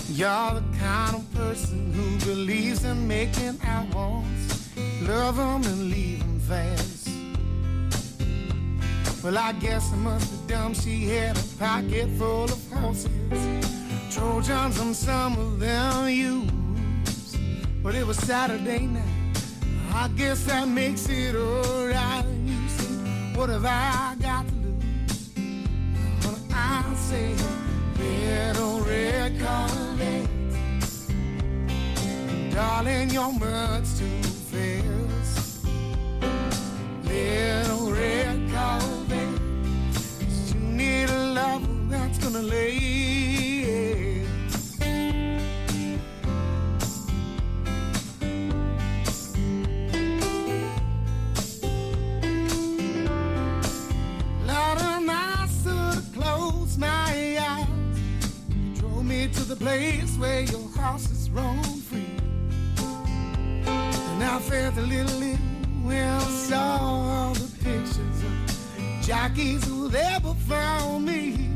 You're 0.09 0.53
the 0.59 0.63
kind 0.77 1.15
of 1.15 1.33
person 1.33 1.91
who 1.93 2.25
believes 2.25 2.83
in 2.83 3.07
making 3.07 3.59
out 3.65 3.93
once, 3.93 4.69
love 5.01 5.37
them 5.37 5.63
and 5.63 5.89
leave 5.89 6.19
them 6.19 6.39
fast. 6.41 7.09
Well, 9.23 9.37
I 9.37 9.51
guess 9.53 9.91
I 9.91 9.95
must 9.95 10.29
have 10.31 10.47
dumb. 10.47 10.73
She 10.73 11.07
had 11.07 11.37
a 11.37 11.43
pocket 11.57 12.07
full 12.17 12.45
of 12.45 12.71
horses, 12.71 13.09
Trojans, 14.09 14.79
and 14.79 14.95
some 14.95 15.37
of 15.37 15.59
them 15.59 16.07
used. 16.07 16.53
But 17.83 17.95
it 17.95 18.05
was 18.05 18.17
Saturday 18.17 18.85
night. 18.85 19.08
I 19.91 20.07
guess 20.15 20.43
that 20.45 20.67
makes 20.67 21.09
it 21.09 21.35
alright. 21.35 22.25
You 22.45 22.69
say, 22.69 22.93
what 23.35 23.49
have 23.49 23.65
I 23.65 24.15
got 24.21 24.47
to 24.47 24.55
lose? 24.55 25.29
Well, 26.23 26.37
I 26.53 26.93
say, 26.95 27.35
little 27.97 28.81
red 28.81 29.39
Corvette. 29.39 30.29
Darling, 32.53 33.09
you're 33.09 33.31
much 33.31 33.97
too 33.97 34.21
fast. 34.51 35.65
Little 37.03 37.91
red 37.91 38.37
Corvette. 38.53 39.41
You 40.47 40.59
need 40.59 41.09
a 41.09 41.33
lover 41.33 41.67
that's 41.89 42.17
gonna 42.19 42.41
lay. 42.41 43.18
Place 59.59 60.15
where 60.17 60.41
your 60.41 60.67
horses 60.69 61.29
roam 61.29 61.61
free. 61.89 62.15
And 63.67 64.23
I 64.23 64.39
felt 64.39 64.77
a 64.77 64.81
little, 64.81 65.19
little 65.19 65.37
when 65.83 66.07
I 66.07 66.19
saw 66.19 66.77
all 66.79 67.33
the 67.33 67.49
pictures 67.57 68.23
of 68.23 69.01
jockeys 69.01 69.65
who 69.65 69.93
ever 69.93 70.33
found 70.47 71.05
me. 71.05 71.49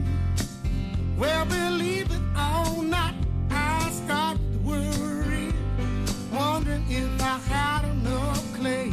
Well, 1.18 1.46
believe 1.46 2.12
it 2.12 2.22
or 2.36 2.84
not, 2.84 3.16
I 3.50 3.90
started 3.90 4.52
to 4.52 4.60
worry, 4.60 5.54
wondering 6.34 6.86
if 6.90 7.22
I 7.22 7.38
had 7.54 7.86
enough 7.86 8.54
clay. 8.56 8.92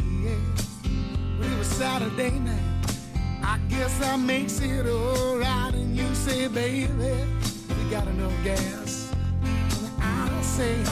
But 1.37 1.47
it 1.47 1.57
was 1.57 1.67
Saturday 1.67 2.39
night. 2.39 2.59
I 3.43 3.59
guess 3.67 3.97
that 3.99 4.19
makes 4.19 4.61
it 4.61 4.85
alright. 4.85 5.73
And 5.73 5.97
you 5.97 6.15
say, 6.15 6.47
baby 6.47 6.87
we 6.87 7.89
got 7.89 8.07
enough 8.07 8.43
gas. 8.43 8.80
Say, 10.57 10.83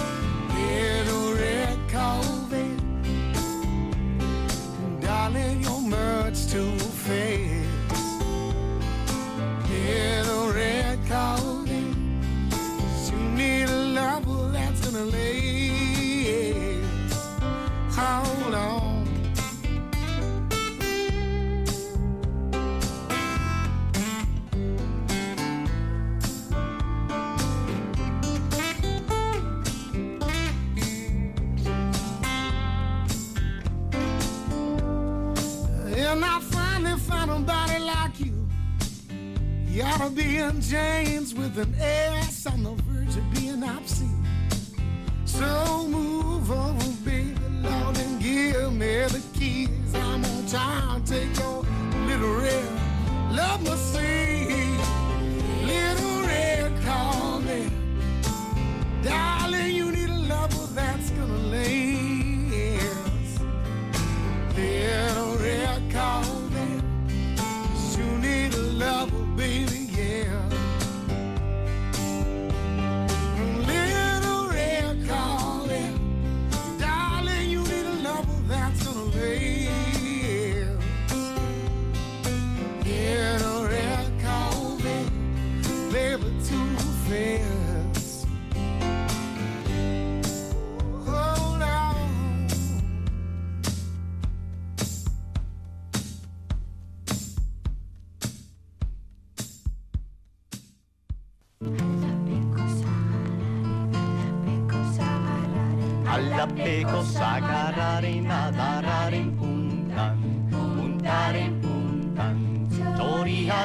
little 0.56 1.34
red 1.34 1.78
Corvette. 1.92 2.69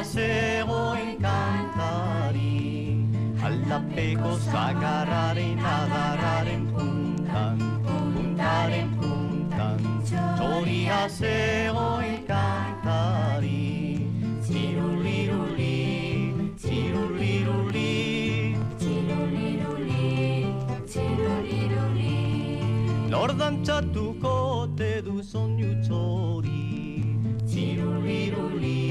naiz 0.05 0.17
egoin 0.17 1.17
kantari 1.23 3.07
Aldapeko 3.43 4.33
zagarraren 4.39 5.59
adarraren 5.59 6.67
puntan 6.73 7.59
Puntaren 7.85 8.91
puntan. 9.01 9.81
Txoria 10.09 11.01
zegoen 11.09 12.19
kantari 12.29 13.63
Txiruliruli, 14.45 15.73
txiruliruli. 16.61 17.93
Txiruliruli, 18.79 20.13
txiruliruli. 20.87 22.17
Nordantzatuko 23.15 24.37
te 24.77 24.93
du 25.09 25.23
soinu 25.23 25.73
txori 25.81 26.65
Txiruliruli 27.49 28.84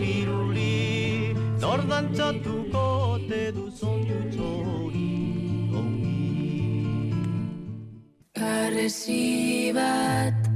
tiruliruli 0.00 1.34
Nor 1.60 1.80
dantzatuko 1.90 2.84
te 3.28 3.42
du 3.52 3.66
soinu 3.80 4.20
txori 4.32 5.10
Ongi. 5.80 7.12
Arresi 8.52 9.72
bat 9.76 10.48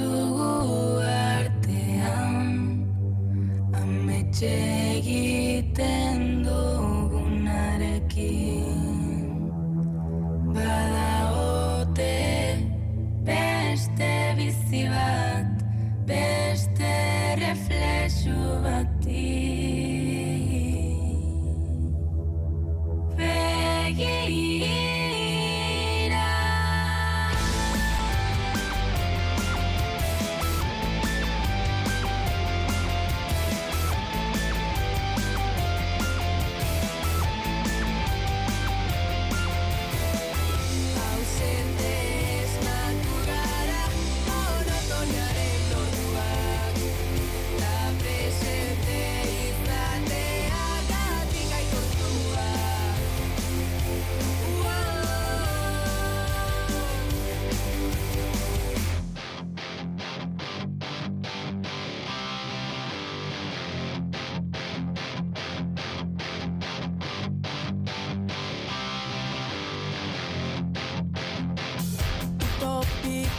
dugu 0.00 0.98
artean 1.14 2.50
Ametxe 3.82 4.54
egiten 4.98 6.18
beste 13.28 14.12
bizi 14.36 14.84
bat 14.90 15.54
Beste 16.08 16.94
reflexu 17.40 17.97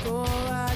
toa 0.04 0.70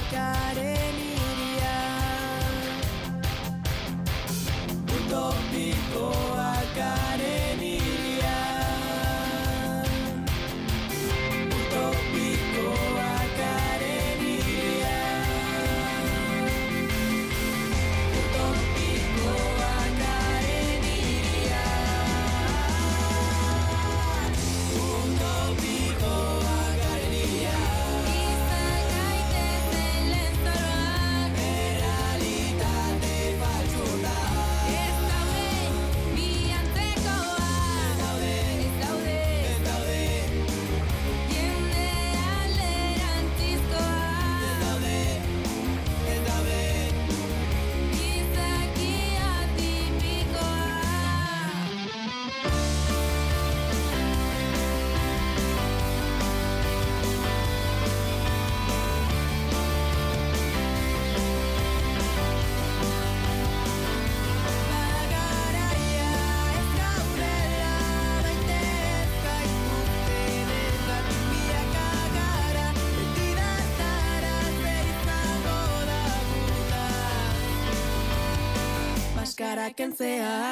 para 79.54 79.70
quien 79.70 79.94
sea. 79.96 80.43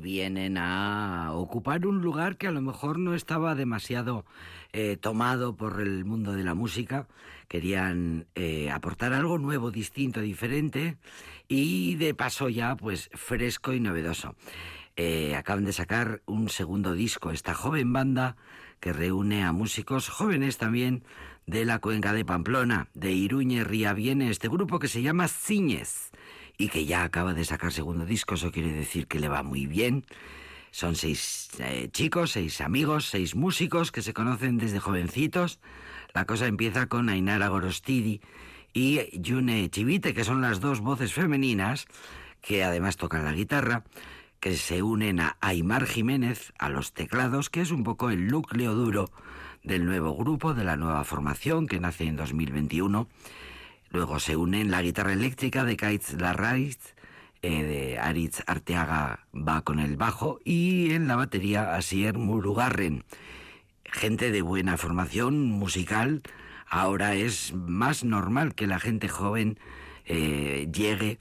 Vienen 0.00 0.58
a 0.58 1.32
ocupar 1.32 1.86
un 1.86 2.02
lugar 2.02 2.36
que 2.36 2.46
a 2.46 2.50
lo 2.50 2.60
mejor 2.60 2.98
no 2.98 3.14
estaba 3.14 3.54
demasiado 3.54 4.24
eh, 4.72 4.96
tomado 4.96 5.56
por 5.56 5.80
el 5.80 6.04
mundo 6.04 6.32
de 6.32 6.44
la 6.44 6.54
música. 6.54 7.06
Querían 7.48 8.26
eh, 8.34 8.70
aportar 8.70 9.12
algo 9.12 9.38
nuevo, 9.38 9.70
distinto, 9.70 10.20
diferente 10.20 10.96
y 11.48 11.96
de 11.96 12.14
paso 12.14 12.48
ya 12.48 12.76
pues 12.76 13.10
fresco 13.14 13.72
y 13.72 13.80
novedoso. 13.80 14.34
Eh, 14.96 15.34
acaban 15.36 15.64
de 15.64 15.72
sacar 15.72 16.22
un 16.26 16.48
segundo 16.48 16.92
disco, 16.92 17.30
esta 17.30 17.54
joven 17.54 17.92
banda 17.92 18.36
que 18.80 18.92
reúne 18.92 19.44
a 19.44 19.52
músicos 19.52 20.08
jóvenes 20.08 20.58
también 20.58 21.04
de 21.46 21.64
la 21.64 21.78
cuenca 21.78 22.12
de 22.12 22.24
Pamplona, 22.24 22.88
de 22.94 23.12
Iruñe 23.12 23.64
Ría 23.64 23.92
viene 23.92 24.30
este 24.30 24.48
grupo 24.48 24.78
que 24.78 24.88
se 24.88 25.02
llama 25.02 25.28
Ciñes 25.28 26.10
y 26.60 26.68
que 26.68 26.84
ya 26.84 27.04
acaba 27.04 27.32
de 27.32 27.46
sacar 27.46 27.72
segundo 27.72 28.04
disco, 28.04 28.34
eso 28.34 28.52
quiere 28.52 28.70
decir 28.70 29.06
que 29.06 29.18
le 29.18 29.30
va 29.30 29.42
muy 29.42 29.64
bien. 29.64 30.04
Son 30.70 30.94
seis 30.94 31.48
eh, 31.58 31.88
chicos, 31.90 32.32
seis 32.32 32.60
amigos, 32.60 33.06
seis 33.06 33.34
músicos 33.34 33.90
que 33.90 34.02
se 34.02 34.12
conocen 34.12 34.58
desde 34.58 34.78
jovencitos. 34.78 35.58
La 36.12 36.26
cosa 36.26 36.46
empieza 36.46 36.86
con 36.86 37.08
Ainara 37.08 37.48
Gorostidi 37.48 38.20
y 38.74 39.00
Yune 39.18 39.70
Chivite, 39.70 40.12
que 40.12 40.22
son 40.22 40.42
las 40.42 40.60
dos 40.60 40.80
voces 40.80 41.14
femeninas 41.14 41.86
que 42.42 42.62
además 42.62 42.98
tocan 42.98 43.24
la 43.24 43.32
guitarra, 43.32 43.82
que 44.38 44.54
se 44.54 44.82
unen 44.82 45.20
a 45.20 45.38
Aymar 45.40 45.86
Jiménez 45.86 46.52
a 46.58 46.68
los 46.68 46.92
teclados, 46.92 47.48
que 47.48 47.62
es 47.62 47.70
un 47.70 47.84
poco 47.84 48.10
el 48.10 48.26
núcleo 48.26 48.74
duro 48.74 49.10
del 49.62 49.86
nuevo 49.86 50.14
grupo, 50.14 50.52
de 50.52 50.64
la 50.64 50.76
nueva 50.76 51.04
formación 51.04 51.66
que 51.66 51.80
nace 51.80 52.04
en 52.04 52.16
2021. 52.16 53.08
Luego 53.90 54.20
se 54.20 54.36
unen 54.36 54.70
la 54.70 54.82
guitarra 54.82 55.12
eléctrica 55.12 55.64
de 55.64 55.76
Kaitz 55.76 56.12
Larraiz, 56.14 56.78
eh, 57.42 57.62
de 57.64 57.98
Aritz 57.98 58.42
Arteaga 58.46 59.26
va 59.34 59.62
con 59.62 59.80
el 59.80 59.96
bajo 59.96 60.38
y 60.44 60.92
en 60.92 61.08
la 61.08 61.16
batería 61.16 61.74
Asier 61.74 62.16
Murugarren. 62.16 63.04
Gente 63.84 64.30
de 64.30 64.42
buena 64.42 64.76
formación 64.76 65.50
musical. 65.50 66.22
Ahora 66.68 67.14
es 67.14 67.52
más 67.54 68.04
normal 68.04 68.54
que 68.54 68.68
la 68.68 68.78
gente 68.78 69.08
joven 69.08 69.58
eh, 70.04 70.68
llegue, 70.72 71.18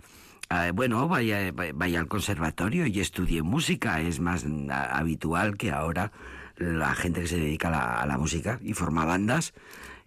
a- 0.49 0.71
bueno, 0.71 1.07
vaya, 1.07 1.51
vaya 1.73 1.99
al 1.99 2.07
conservatorio 2.07 2.85
y 2.85 2.99
estudie 2.99 3.41
música. 3.41 3.99
Es 4.01 4.19
más 4.19 4.45
habitual 4.69 5.57
que 5.57 5.71
ahora 5.71 6.11
la 6.57 6.93
gente 6.93 7.21
que 7.21 7.27
se 7.27 7.37
dedica 7.39 7.69
a 7.69 7.71
la, 7.71 8.01
a 8.01 8.05
la 8.05 8.17
música 8.19 8.59
y 8.61 8.73
forma 8.73 9.05
bandas 9.05 9.53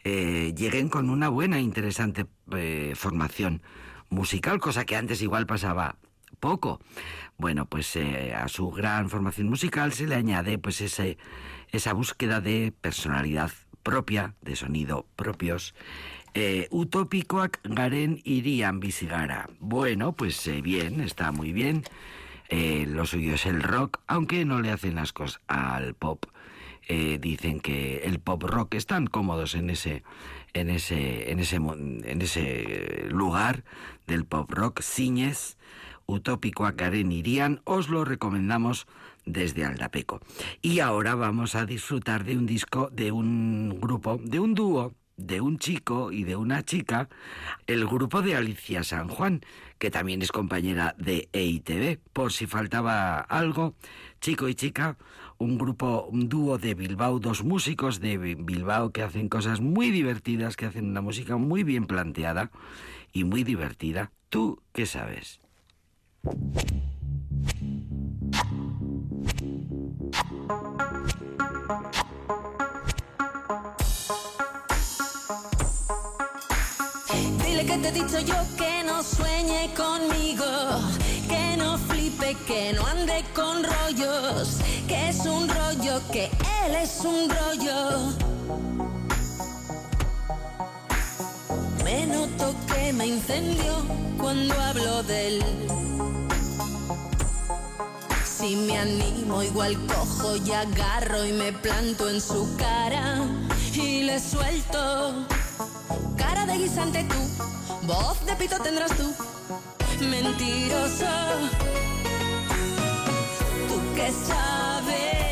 eh, 0.04 0.52
lleguen 0.56 0.88
con 0.88 1.10
una 1.10 1.28
buena, 1.28 1.60
interesante 1.60 2.26
eh, 2.52 2.94
formación 2.96 3.62
musical, 4.10 4.60
cosa 4.60 4.84
que 4.84 4.96
antes 4.96 5.22
igual 5.22 5.46
pasaba 5.46 5.96
poco. 6.40 6.80
Bueno, 7.38 7.66
pues 7.66 7.94
eh, 7.96 8.34
a 8.34 8.48
su 8.48 8.70
gran 8.70 9.08
formación 9.10 9.48
musical 9.48 9.92
se 9.92 10.06
le 10.06 10.16
añade 10.16 10.58
pues 10.58 10.80
ese, 10.80 11.18
esa 11.70 11.92
búsqueda 11.92 12.40
de 12.40 12.72
personalidad 12.80 13.52
propia, 13.82 14.34
de 14.42 14.56
sonido 14.56 15.06
propios. 15.16 15.74
Eh, 16.34 16.66
utopikoak 16.70 17.60
garen 17.62 18.20
irian 18.24 18.80
bizi 18.80 19.06
gara. 19.06 19.48
Bueno, 19.60 20.12
pues 20.12 20.50
bien, 20.62 21.00
está 21.00 21.30
muy 21.30 21.52
bien. 21.52 21.84
Lo 22.50 23.06
suyo 23.06 23.34
es 23.34 23.46
el 23.46 23.62
rock, 23.62 24.00
aunque 24.06 24.44
no 24.44 24.60
le 24.60 24.70
hacen 24.70 24.98
ascos 24.98 25.40
al 25.46 25.94
pop. 25.94 26.26
Eh, 26.94 27.16
dicen 27.18 27.60
que 27.60 28.02
el 28.04 28.20
pop 28.20 28.42
rock 28.42 28.74
están 28.74 29.06
cómodos 29.06 29.54
en 29.54 29.70
ese 29.70 30.02
en 30.52 30.68
ese 30.68 31.30
en 31.30 31.40
ese 31.40 31.56
en 31.56 32.20
ese 32.20 33.06
lugar 33.08 33.64
del 34.06 34.26
pop 34.26 34.50
rock 34.50 34.82
Ciñes 34.82 35.56
utópico 36.04 36.66
a 36.66 36.76
Karen 36.76 37.10
Irian 37.10 37.62
os 37.64 37.88
lo 37.88 38.04
recomendamos 38.04 38.86
desde 39.24 39.64
Aldapeco 39.64 40.20
y 40.60 40.80
ahora 40.80 41.14
vamos 41.14 41.54
a 41.54 41.64
disfrutar 41.64 42.24
de 42.24 42.36
un 42.36 42.44
disco 42.44 42.90
de 42.92 43.10
un 43.10 43.80
grupo 43.80 44.20
de 44.22 44.38
un 44.38 44.52
dúo 44.52 44.92
de 45.16 45.40
un 45.40 45.58
chico 45.58 46.10
y 46.10 46.24
de 46.24 46.36
una 46.36 46.64
chica, 46.64 47.08
el 47.66 47.86
grupo 47.86 48.22
de 48.22 48.34
Alicia 48.34 48.82
San 48.82 49.08
Juan, 49.08 49.42
que 49.78 49.90
también 49.90 50.22
es 50.22 50.32
compañera 50.32 50.94
de 50.98 51.28
EITV. 51.32 51.98
Por 52.12 52.32
si 52.32 52.46
faltaba 52.46 53.20
algo, 53.20 53.74
chico 54.20 54.48
y 54.48 54.54
chica, 54.54 54.96
un 55.42 55.58
grupo, 55.58 56.06
un 56.10 56.28
dúo 56.28 56.56
de 56.58 56.74
Bilbao, 56.74 57.18
dos 57.18 57.42
músicos 57.42 58.00
de 58.00 58.16
Bi- 58.16 58.34
Bilbao 58.36 58.92
que 58.92 59.02
hacen 59.02 59.28
cosas 59.28 59.60
muy 59.60 59.90
divertidas, 59.90 60.56
que 60.56 60.66
hacen 60.66 60.86
una 60.88 61.00
música 61.00 61.36
muy 61.36 61.64
bien 61.64 61.86
planteada 61.86 62.50
y 63.12 63.24
muy 63.24 63.42
divertida. 63.44 64.12
¿Tú 64.28 64.62
qué 64.72 64.86
sabes? 64.86 65.40
Dile 77.44 77.66
que 77.66 77.76
te 77.78 77.88
he 77.88 77.92
dicho 77.92 78.20
yo 78.20 78.34
que 78.56 78.82
no 78.86 79.02
sueñe 79.02 79.70
conmigo, 79.76 80.44
que 81.28 81.56
no 81.56 81.76
flipe, 81.78 82.36
que 82.46 82.72
no 82.72 82.86
ande 82.86 83.24
con 83.34 83.62
rollos, 83.62 84.60
que 86.10 86.24
él 86.64 86.74
es 86.74 87.00
un 87.00 87.28
rollo. 87.30 88.12
Me 91.84 92.06
noto 92.06 92.54
que 92.66 92.92
me 92.92 93.06
incendio 93.06 93.74
cuando 94.18 94.54
hablo 94.60 95.02
de 95.04 95.28
él. 95.28 95.44
Si 98.24 98.56
me 98.56 98.78
animo, 98.78 99.42
igual 99.42 99.76
cojo 99.86 100.36
y 100.36 100.52
agarro 100.52 101.24
y 101.24 101.32
me 101.32 101.52
planto 101.52 102.08
en 102.08 102.20
su 102.20 102.56
cara 102.56 103.18
y 103.74 104.02
le 104.02 104.18
suelto. 104.18 105.26
Cara 106.16 106.46
de 106.46 106.58
guisante 106.58 107.04
tú, 107.04 107.86
voz 107.86 108.24
de 108.26 108.34
pito 108.36 108.58
tendrás 108.58 108.90
tú. 108.96 109.14
Mentiroso, 110.00 111.06
tú 113.68 113.94
que 113.94 114.10
sabes, 114.10 115.31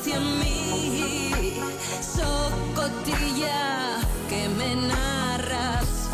hacia 0.00 0.20
mí, 0.20 1.54
socotilla 2.00 4.00
que 4.28 4.48
me 4.48 4.76
narras. 4.76 6.08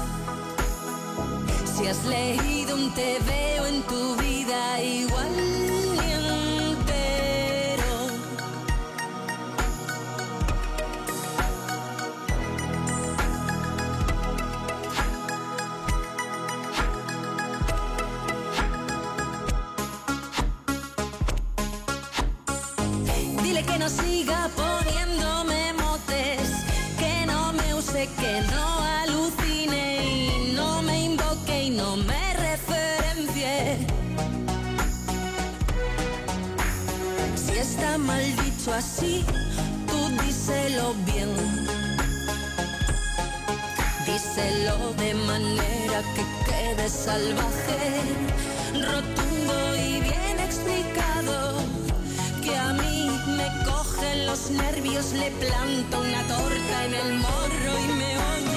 Si 1.64 1.86
has 1.86 2.04
leído 2.04 2.76
un 2.76 2.92
te 2.94 3.18
veo 3.26 3.66
en 3.66 3.82
tu 3.82 4.16
vida 4.16 4.82
igual 4.82 5.49
poniéndome 24.56 25.72
motes, 25.74 26.48
que 26.98 27.26
no 27.26 27.52
me 27.52 27.74
use, 27.74 28.08
que 28.18 28.42
no 28.52 28.82
alucine 29.02 30.04
y 30.04 30.52
no 30.54 30.82
me 30.82 31.04
invoque 31.04 31.64
y 31.64 31.70
no 31.70 31.96
me 31.96 32.34
referencie. 32.34 33.86
Si 37.36 37.58
está 37.58 37.98
mal 37.98 38.24
dicho 38.44 38.72
así, 38.72 39.24
tú 39.86 39.98
díselo 40.24 40.94
bien. 41.06 41.30
Díselo 44.06 44.94
de 44.94 45.14
manera 45.14 46.02
que 46.14 46.24
quede 46.46 46.88
salvaje, 46.88 48.02
rotundo 48.74 49.76
y 49.76 50.00
bien 50.00 50.40
explicado. 50.40 51.60
Que 52.42 52.56
a 52.56 52.72
mí 52.72 53.10
me 53.36 53.49
cogen 53.90 54.26
los 54.26 54.50
nervios, 54.50 55.12
le 55.12 55.30
planto 55.32 56.00
una 56.00 56.26
torta 56.26 56.84
en 56.84 56.94
el 56.94 57.14
morro 57.14 57.78
y 57.78 57.92
me. 57.98 58.49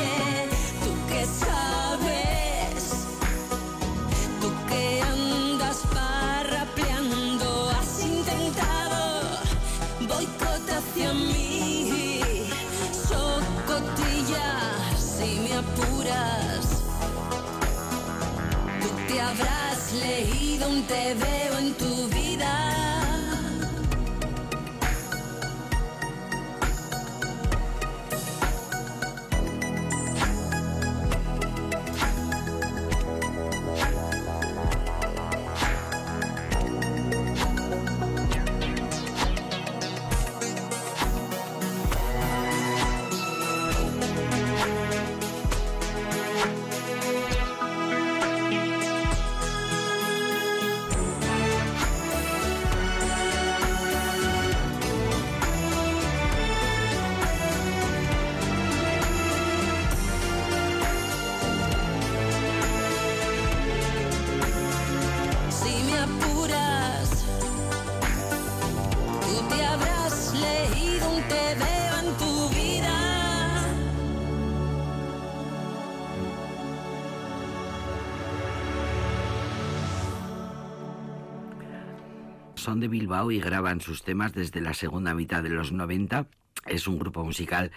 Son 82.64 82.80
de 82.80 82.88
Bilbao 82.88 83.30
y 83.30 83.42
graban 83.42 83.82
sus 83.82 84.04
temas 84.04 84.32
desde 84.32 84.62
la 84.62 84.74
segunda 84.74 85.14
mitad 85.14 85.44
de 85.44 85.50
los 85.50 85.74
90. 85.74 86.28
Es 86.66 86.88
un 86.88 86.98
grupo 86.98 87.22
musical 87.26 87.72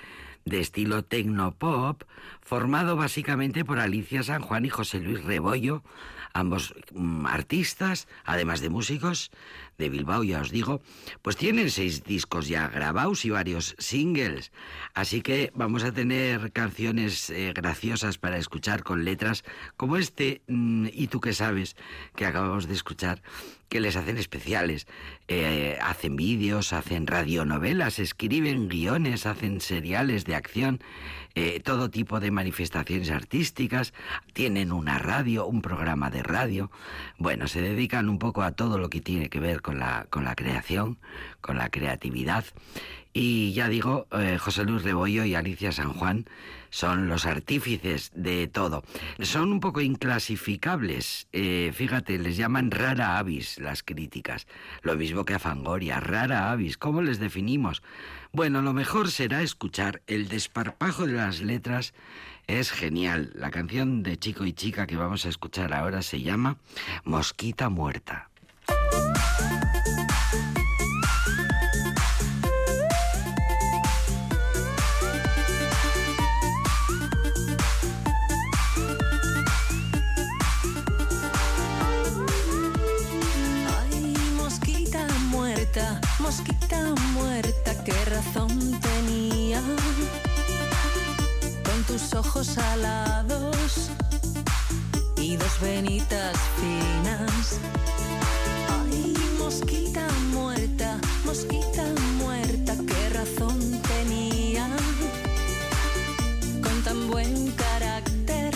de 0.45 0.61
estilo 0.61 1.03
tecnopop, 1.03 2.05
formado 2.41 2.95
básicamente 2.95 3.65
por 3.65 3.81
Alicia 3.81 4.23
San 4.23 4.43
Juan 4.43 4.65
y 4.65 4.69
José 4.69 5.01
Luis 5.01 5.25
Rebollo, 5.25 5.83
ambos 6.33 6.73
mm, 6.95 7.27
artistas, 7.27 8.07
además 8.25 8.61
de 8.61 8.71
músicos 8.71 9.33
de 9.77 9.89
Bilbao, 9.89 10.23
ya 10.23 10.41
os 10.41 10.53
digo, 10.53 10.81
pues 11.21 11.37
tienen 11.37 11.71
seis 11.71 12.05
discos 12.05 12.47
ya 12.47 12.69
grabados 12.69 13.25
y 13.25 13.31
varios 13.31 13.75
singles. 13.79 14.53
Así 14.95 15.21
que 15.21 15.51
vamos 15.55 15.83
a 15.83 15.91
tener 15.91 16.53
canciones 16.53 17.29
eh, 17.31 17.53
graciosas 17.53 18.19
para 18.19 18.39
escuchar 18.39 18.85
con 18.85 19.05
letras 19.05 19.45
como 19.77 19.97
este, 19.97 20.43
mm, 20.47 20.87
y 20.93 21.09
tú 21.09 21.21
que 21.21 21.33
sabes, 21.33 21.77
que 22.15 22.25
acabamos 22.25 22.69
de 22.69 22.75
escuchar, 22.75 23.21
que 23.69 23.81
les 23.81 23.97
hacen 23.97 24.17
especiales. 24.19 24.87
Eh, 25.29 25.79
hacen 25.83 26.17
vídeos, 26.17 26.73
hacen 26.73 27.07
radionovelas, 27.07 27.99
escriben 27.99 28.69
guiones, 28.69 29.27
hacen 29.27 29.61
seriales 29.61 30.25
de 30.25 30.37
acción, 30.37 30.81
eh, 31.35 31.61
todo 31.61 31.91
tipo 31.91 32.21
de 32.21 32.31
manifestaciones 32.31 33.11
artísticas, 33.11 33.93
tienen 34.33 34.73
una 34.73 34.99
radio, 34.99 35.47
un 35.47 35.63
programa 35.63 36.11
de 36.11 36.23
radio. 36.23 36.71
Bueno, 37.19 37.49
se 37.49 37.61
dedican 37.61 38.09
un 38.09 38.19
poco 38.19 38.43
a 38.43 38.53
todo 38.53 38.79
lo 38.79 38.89
que 38.89 39.01
tiene 39.01 39.29
que 39.29 39.41
ver 39.41 39.63
con 39.63 39.79
la, 39.79 40.07
con 40.11 40.25
la 40.25 40.35
creación, 40.35 40.99
con 41.41 41.59
la 41.59 41.69
creatividad. 41.69 42.45
Y 43.19 43.55
ya 43.55 43.71
digo, 43.71 44.07
eh, 44.13 44.37
José 44.39 44.65
Luis 44.65 44.83
Rebollo 44.83 45.25
y 45.25 45.35
Alicia 45.35 45.73
San 45.73 45.95
Juan 45.95 46.27
son 46.69 47.09
los 47.09 47.25
artífices 47.25 48.11
de 48.15 48.47
todo. 48.47 48.85
Son 49.21 49.53
un 49.53 49.61
poco 49.61 49.81
inclasificables. 49.81 51.27
eh, 51.33 51.73
fíjate, 51.75 52.19
les 52.19 52.37
llaman 52.37 52.71
rara 52.71 53.17
avis 53.17 53.59
las 53.59 53.83
críticas. 53.83 54.47
Lo 54.83 54.97
mismo 54.97 55.25
que 55.25 55.33
a 55.33 55.39
Fangoria, 55.39 55.99
rara 55.99 56.51
avis. 56.51 56.77
¿Cómo 56.77 57.01
les 57.01 57.19
definimos? 57.19 57.83
Bueno, 58.33 58.61
lo 58.61 58.75
mejor 58.75 59.11
será 59.11 59.41
escuchar 59.41 60.03
el 60.07 60.29
desparpajo 60.29 61.07
de 61.07 61.15
las 61.15 61.41
letras. 61.41 61.95
Es 62.47 62.71
genial. 62.71 63.33
La 63.35 63.51
canción 63.51 64.03
de 64.03 64.19
Chico 64.19 64.45
y 64.45 64.53
Chica 64.53 64.87
que 64.87 64.99
vamos 64.99 65.25
a 65.25 65.31
escuchar 65.31 65.73
ahora 65.73 66.03
se 66.03 66.21
llama 66.21 66.59
Mosquita 67.05 67.71
Muerta. 67.71 68.29
mosquita 86.27 86.93
muerta, 87.13 87.85
qué 87.85 87.95
razón 88.07 88.81
tenía. 88.81 89.63
Con 91.65 91.79
tus 91.85 92.15
ojos 92.15 92.59
alados 92.59 93.91
y 95.17 95.37
dos 95.37 95.61
venitas 95.61 96.37
finas. 96.61 97.61
Ay, 98.75 99.15
mosquita 99.39 100.05
muerta, 100.33 100.99
mosquita 101.25 101.85
muerta, 102.19 102.75
qué 102.89 103.03
razón 103.11 103.61
tenía. 103.93 104.67
Con 106.61 106.83
tan 106.83 107.09
buen 107.09 107.53
carácter 107.53 108.53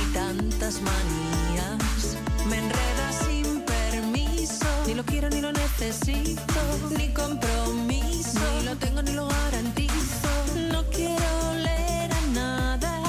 y 0.00 0.12
tantas 0.12 0.80
manías. 0.90 2.16
Me 2.50 2.58
enredas 2.58 3.14
sin 3.26 3.62
permiso. 3.62 4.66
Ni 4.88 4.94
lo 4.94 5.04
quiero 5.04 5.30
ni 5.30 5.40
lo 5.40 5.57
necesito 5.80 6.60
ni 6.96 7.12
compromiso, 7.12 8.40
ni 8.58 8.64
lo 8.64 8.76
tengo 8.76 9.02
ni 9.02 9.12
lo 9.12 9.28
garantizo. 9.28 10.28
No 10.72 10.84
quiero 10.90 11.50
oler 11.50 12.10
a 12.12 12.20
nada, 12.32 13.02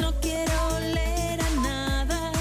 no 0.00 0.12
quiero 0.20 0.52
oler 0.76 1.40
a 1.40 1.50
nada. 1.62 2.32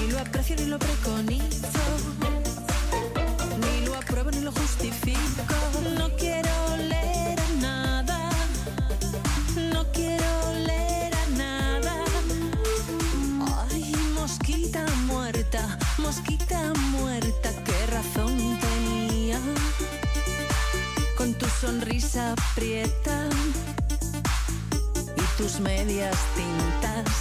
Ni 0.00 0.12
lo 0.12 0.18
aprecio 0.18 0.56
ni 0.56 0.66
lo 0.66 0.78
preconizo. 0.78 1.43
tus 25.44 25.60
medias 25.60 26.16
tintas. 26.34 27.13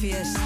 fiesta. 0.00 0.39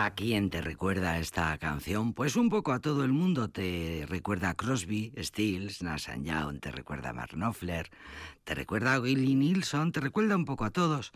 ¿A 0.00 0.14
quién 0.14 0.48
te 0.48 0.60
recuerda 0.60 1.18
esta 1.18 1.58
canción? 1.58 2.12
Pues 2.12 2.36
un 2.36 2.50
poco 2.50 2.72
a 2.72 2.78
todo 2.78 3.02
el 3.02 3.12
mundo. 3.12 3.48
Te 3.48 4.06
recuerda 4.08 4.50
a 4.50 4.54
Crosby, 4.54 5.12
Stills, 5.18 5.82
Nash 5.82 6.08
Young, 6.22 6.60
te 6.60 6.70
recuerda 6.70 7.10
a 7.10 7.12
Mark 7.12 7.32
Knopfler, 7.32 7.90
te 8.44 8.54
recuerda 8.54 8.94
a 8.94 9.00
Willie 9.00 9.34
Nilsson, 9.34 9.90
te 9.90 9.98
recuerda 9.98 10.36
un 10.36 10.44
poco 10.44 10.64
a 10.64 10.70
todos. 10.70 11.10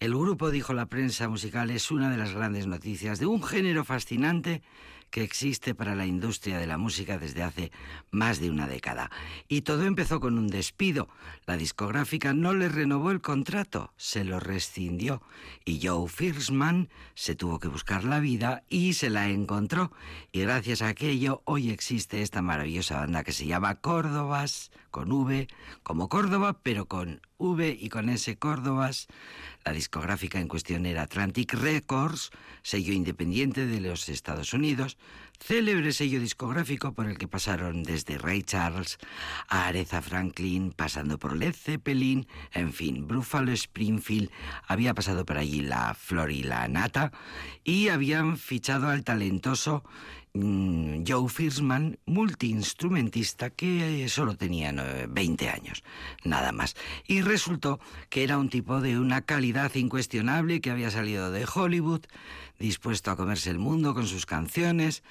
El 0.00 0.16
grupo, 0.16 0.50
dijo 0.50 0.72
la 0.74 0.86
prensa 0.86 1.28
musical, 1.28 1.70
es 1.70 1.92
una 1.92 2.10
de 2.10 2.16
las 2.16 2.34
grandes 2.34 2.66
noticias 2.66 3.20
de 3.20 3.26
un 3.26 3.40
género 3.40 3.84
fascinante 3.84 4.62
que 5.14 5.22
existe 5.22 5.76
para 5.76 5.94
la 5.94 6.06
industria 6.06 6.58
de 6.58 6.66
la 6.66 6.76
música 6.76 7.18
desde 7.18 7.44
hace 7.44 7.70
más 8.10 8.40
de 8.40 8.50
una 8.50 8.66
década. 8.66 9.12
Y 9.46 9.60
todo 9.60 9.84
empezó 9.84 10.18
con 10.18 10.36
un 10.38 10.48
despido. 10.48 11.08
La 11.46 11.56
discográfica 11.56 12.34
no 12.34 12.52
le 12.52 12.68
renovó 12.68 13.12
el 13.12 13.20
contrato, 13.20 13.92
se 13.96 14.24
lo 14.24 14.40
rescindió. 14.40 15.22
Y 15.64 15.86
Joe 15.86 16.08
Firstman 16.08 16.88
se 17.14 17.36
tuvo 17.36 17.60
que 17.60 17.68
buscar 17.68 18.02
la 18.02 18.18
vida 18.18 18.64
y 18.68 18.94
se 18.94 19.08
la 19.08 19.28
encontró. 19.28 19.92
Y 20.32 20.40
gracias 20.40 20.82
a 20.82 20.88
aquello 20.88 21.42
hoy 21.44 21.70
existe 21.70 22.20
esta 22.20 22.42
maravillosa 22.42 22.98
banda 22.98 23.22
que 23.22 23.30
se 23.30 23.46
llama 23.46 23.76
Córdobas, 23.76 24.72
con 24.94 25.10
V, 25.10 25.48
como 25.82 26.08
Córdoba, 26.08 26.60
pero 26.62 26.86
con 26.86 27.20
V 27.38 27.76
y 27.80 27.88
con 27.88 28.08
S 28.08 28.36
Córdobas. 28.36 29.08
La 29.64 29.72
discográfica 29.72 30.38
en 30.38 30.46
cuestión 30.46 30.86
era 30.86 31.02
Atlantic 31.02 31.52
Records, 31.54 32.30
sello 32.62 32.92
independiente 32.92 33.66
de 33.66 33.80
los 33.80 34.08
Estados 34.08 34.52
Unidos, 34.52 34.96
célebre 35.40 35.92
sello 35.92 36.20
discográfico 36.20 36.92
por 36.92 37.08
el 37.08 37.18
que 37.18 37.26
pasaron 37.26 37.82
desde 37.82 38.18
Ray 38.18 38.44
Charles 38.44 38.98
a 39.48 39.66
Aretha 39.66 40.00
Franklin, 40.00 40.70
pasando 40.70 41.18
por 41.18 41.36
Led 41.36 41.56
Zeppelin, 41.56 42.28
en 42.52 42.72
fin, 42.72 43.08
Buffalo 43.08 43.50
Springfield, 43.50 44.30
había 44.68 44.94
pasado 44.94 45.24
por 45.24 45.38
allí 45.38 45.60
la 45.60 45.94
flor 45.94 46.30
y 46.30 46.44
la 46.44 46.68
nata, 46.68 47.10
y 47.64 47.88
habían 47.88 48.38
fichado 48.38 48.88
al 48.90 49.02
talentoso 49.02 49.82
Joe 50.36 51.28
Firstman, 51.28 52.00
multiinstrumentista 52.06 53.50
que 53.50 54.08
solo 54.08 54.36
tenía 54.36 54.70
eh, 54.70 55.06
20 55.08 55.48
años, 55.48 55.84
nada 56.24 56.50
más. 56.50 56.74
Y 57.06 57.22
resultó 57.22 57.78
que 58.08 58.24
era 58.24 58.36
un 58.38 58.48
tipo 58.48 58.80
de 58.80 58.98
una 58.98 59.22
calidad 59.22 59.72
incuestionable 59.76 60.60
que 60.60 60.72
había 60.72 60.90
salido 60.90 61.30
de 61.30 61.46
Hollywood, 61.52 62.02
dispuesto 62.58 63.12
a 63.12 63.16
comerse 63.16 63.50
el 63.50 63.60
mundo 63.60 63.94
con 63.94 64.08
sus 64.08 64.26
canciones, 64.26 65.04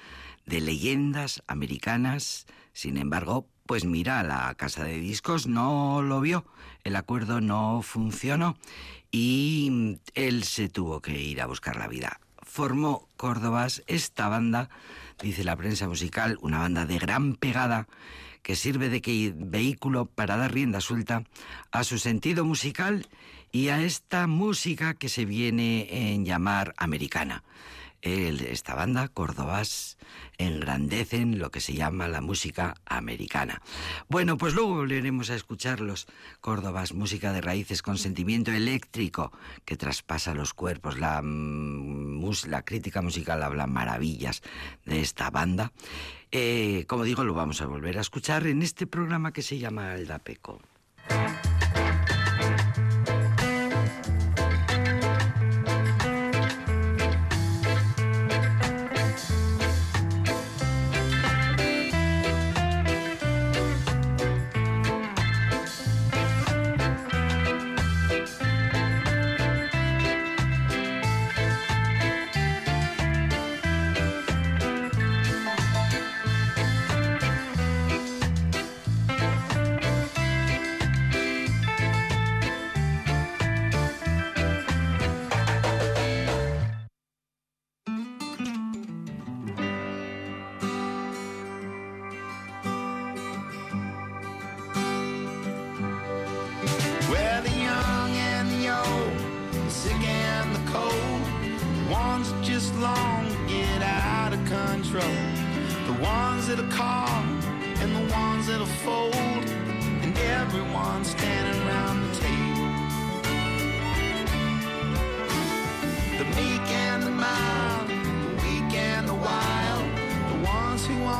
de 0.44 0.60
leyendas 0.60 1.42
americanas. 1.46 2.46
Sin 2.74 2.98
embargo, 2.98 3.48
pues 3.64 3.86
mira, 3.86 4.22
la 4.24 4.54
casa 4.56 4.84
de 4.84 4.98
discos 4.98 5.46
no 5.46 6.02
lo 6.02 6.20
vio, 6.20 6.44
el 6.82 6.96
acuerdo 6.96 7.40
no 7.40 7.80
funcionó 7.80 8.58
y 9.10 9.68
mm, 9.70 9.94
él 10.16 10.44
se 10.44 10.68
tuvo 10.68 11.00
que 11.00 11.18
ir 11.18 11.40
a 11.40 11.46
buscar 11.46 11.76
la 11.76 11.88
vida. 11.88 12.20
Formó 12.44 13.08
Córdobas 13.16 13.82
esta 13.86 14.28
banda, 14.28 14.70
dice 15.22 15.44
la 15.44 15.56
prensa 15.56 15.88
musical, 15.88 16.38
una 16.40 16.58
banda 16.58 16.86
de 16.86 16.98
gran 16.98 17.34
pegada 17.34 17.88
que 18.42 18.56
sirve 18.56 18.90
de 18.90 19.00
vehículo 19.34 20.06
para 20.06 20.36
dar 20.36 20.52
rienda 20.52 20.80
suelta 20.80 21.24
a 21.72 21.82
su 21.82 21.98
sentido 21.98 22.44
musical 22.44 23.08
y 23.50 23.68
a 23.68 23.82
esta 23.82 24.26
música 24.26 24.94
que 24.94 25.08
se 25.08 25.24
viene 25.24 26.12
en 26.12 26.24
llamar 26.24 26.74
americana. 26.76 27.42
El- 28.04 28.42
esta 28.42 28.74
banda, 28.74 29.08
Córdobas, 29.08 29.96
engrandecen 30.36 31.38
lo 31.38 31.50
que 31.50 31.62
se 31.62 31.72
llama 31.72 32.06
la 32.06 32.20
música 32.20 32.74
americana. 32.84 33.62
Bueno, 34.08 34.36
pues 34.36 34.54
luego 34.54 34.74
volveremos 34.74 35.30
a 35.30 35.34
escucharlos. 35.34 36.06
Córdobas, 36.42 36.92
música 36.92 37.32
de 37.32 37.40
raíces 37.40 37.80
con 37.80 37.96
sentimiento 37.96 38.52
eléctrico 38.52 39.32
que 39.64 39.76
traspasa 39.78 40.34
los 40.34 40.52
cuerpos. 40.52 40.98
La, 40.98 41.22
mm, 41.22 42.04
crítica 42.64 43.00
musical 43.00 43.42
habla 43.42 43.66
maravillas 43.66 44.42
de 44.84 45.00
esta 45.00 45.30
banda. 45.30 45.72
Eh, 46.30 46.84
como 46.86 47.04
digo, 47.04 47.24
lo 47.24 47.32
vamos 47.32 47.62
a 47.62 47.66
volver 47.66 47.96
a 47.96 48.02
escuchar 48.02 48.46
en 48.46 48.60
este 48.60 48.86
programa 48.86 49.32
que 49.32 49.42
se 49.42 49.58
llama 49.58 49.92
Aldapeco. 49.92 50.60
Where 51.10 51.53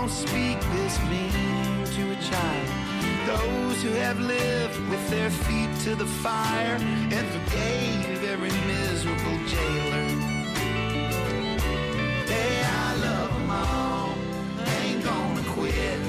won't 0.05 0.29
speak 0.29 0.61
this 0.75 0.99
mean 1.09 1.33
to 1.97 2.13
a 2.13 2.17
child. 2.31 2.69
Those 3.27 3.83
who 3.83 3.89
have 3.93 4.21
lived 4.21 4.79
with 4.91 5.09
their 5.09 5.31
feet 5.31 5.71
to 5.85 5.95
the 5.95 6.05
fire 6.05 6.77
and 6.79 7.27
forgave 7.35 8.23
every 8.25 8.53
miserable 8.67 9.39
jailer. 9.47 10.09
Hey, 12.27 12.63
I 12.67 12.97
love 13.07 13.33
them 13.33 13.51
all, 13.51 14.15
ain't 14.77 15.03
gonna 15.03 15.43
quit. 15.57 16.01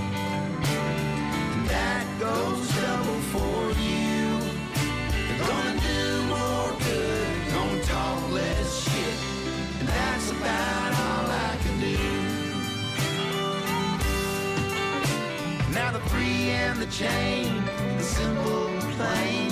And 1.55 1.65
that 1.69 2.05
goes 2.19 2.67
double 2.75 3.21
for 3.33 3.71
you. 3.79 4.25
Gonna 5.39 5.79
do 5.79 6.23
more 6.35 6.71
good, 6.89 7.53
gonna 7.53 7.83
talk 7.83 8.31
less 8.31 8.83
shit. 8.83 9.17
And 9.79 9.87
that's 9.87 10.31
about 10.31 10.74
free 16.15 16.49
and 16.51 16.79
the 16.79 16.87
chain, 16.87 17.63
the 17.97 18.03
simple 18.03 18.67
and 18.67 18.81
plain, 18.97 19.49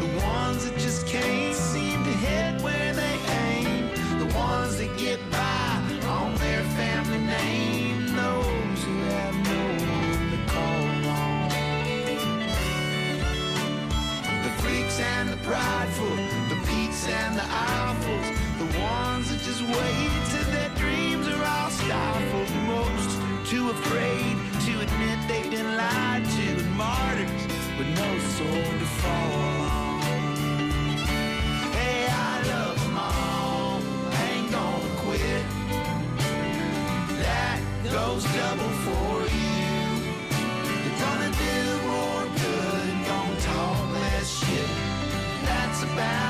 the 0.00 0.10
ones 0.24 0.64
that 0.64 0.78
just 0.78 1.06
can't 1.06 1.54
seem 1.54 2.04
to 2.04 2.14
hit 2.26 2.60
where 2.62 2.92
they 2.94 3.16
aim, 3.48 3.88
the 4.18 4.30
ones 4.34 4.78
that 4.78 4.92
get 4.98 5.20
by 5.30 5.82
on 6.06 6.34
their 6.36 6.62
family 6.80 7.18
name, 7.18 8.06
those 8.22 8.78
who 8.86 8.96
have 9.12 9.36
no 9.52 9.62
one 9.98 10.22
to 10.32 10.38
call 10.52 10.86
on. 11.20 11.48
The 14.44 14.52
freaks 14.62 14.98
and 15.00 15.28
the 15.28 15.40
prideful, 15.48 16.16
the 16.52 16.58
peaks 16.68 17.06
and 17.08 17.36
the 17.36 17.46
eyefuls, 17.68 18.28
the 18.62 18.68
ones 18.80 19.24
that 19.30 19.40
just 19.48 19.62
wait 19.62 20.12
till 20.30 20.48
their 20.56 20.72
dreams 20.80 21.28
are 21.28 21.44
all 21.44 21.70
stifled. 21.70 22.50
Most 22.74 23.10
too 23.50 23.70
afraid 23.70 24.45
they've 25.28 25.50
been 25.50 25.76
lied 25.76 26.24
to, 26.24 26.46
and 26.62 26.72
martyrs 26.76 27.42
with 27.78 27.88
no 28.02 28.18
soul 28.36 28.62
to 28.80 28.86
fall 29.00 29.32
on. 29.60 30.00
Hey, 31.76 32.06
I 32.08 32.42
love 32.52 32.78
them 32.82 32.98
all, 32.98 33.80
ain't 34.26 34.50
gonna 34.50 34.90
quit. 35.04 35.44
That 37.24 37.60
goes 37.84 38.24
double 38.38 38.74
for 38.86 39.12
you. 39.38 39.66
You're 40.84 41.00
gonna 41.06 41.32
do 41.46 41.56
more 41.92 42.24
good, 42.44 42.88
gonna 43.10 43.40
talk 43.40 43.92
less 43.94 44.28
shit. 44.40 44.70
That's 45.44 45.82
about 45.82 46.25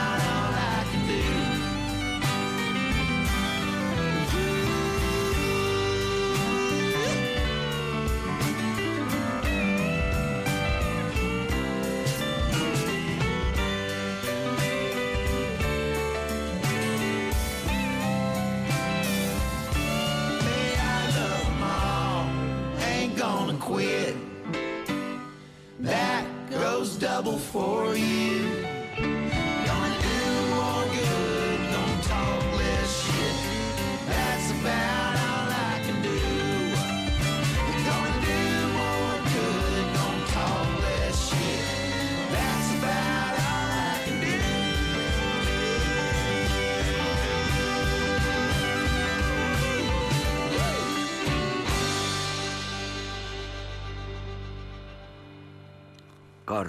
That 25.81 26.25
goes 26.51 26.97
double 26.97 27.37
for 27.37 27.97
you. 27.97 28.56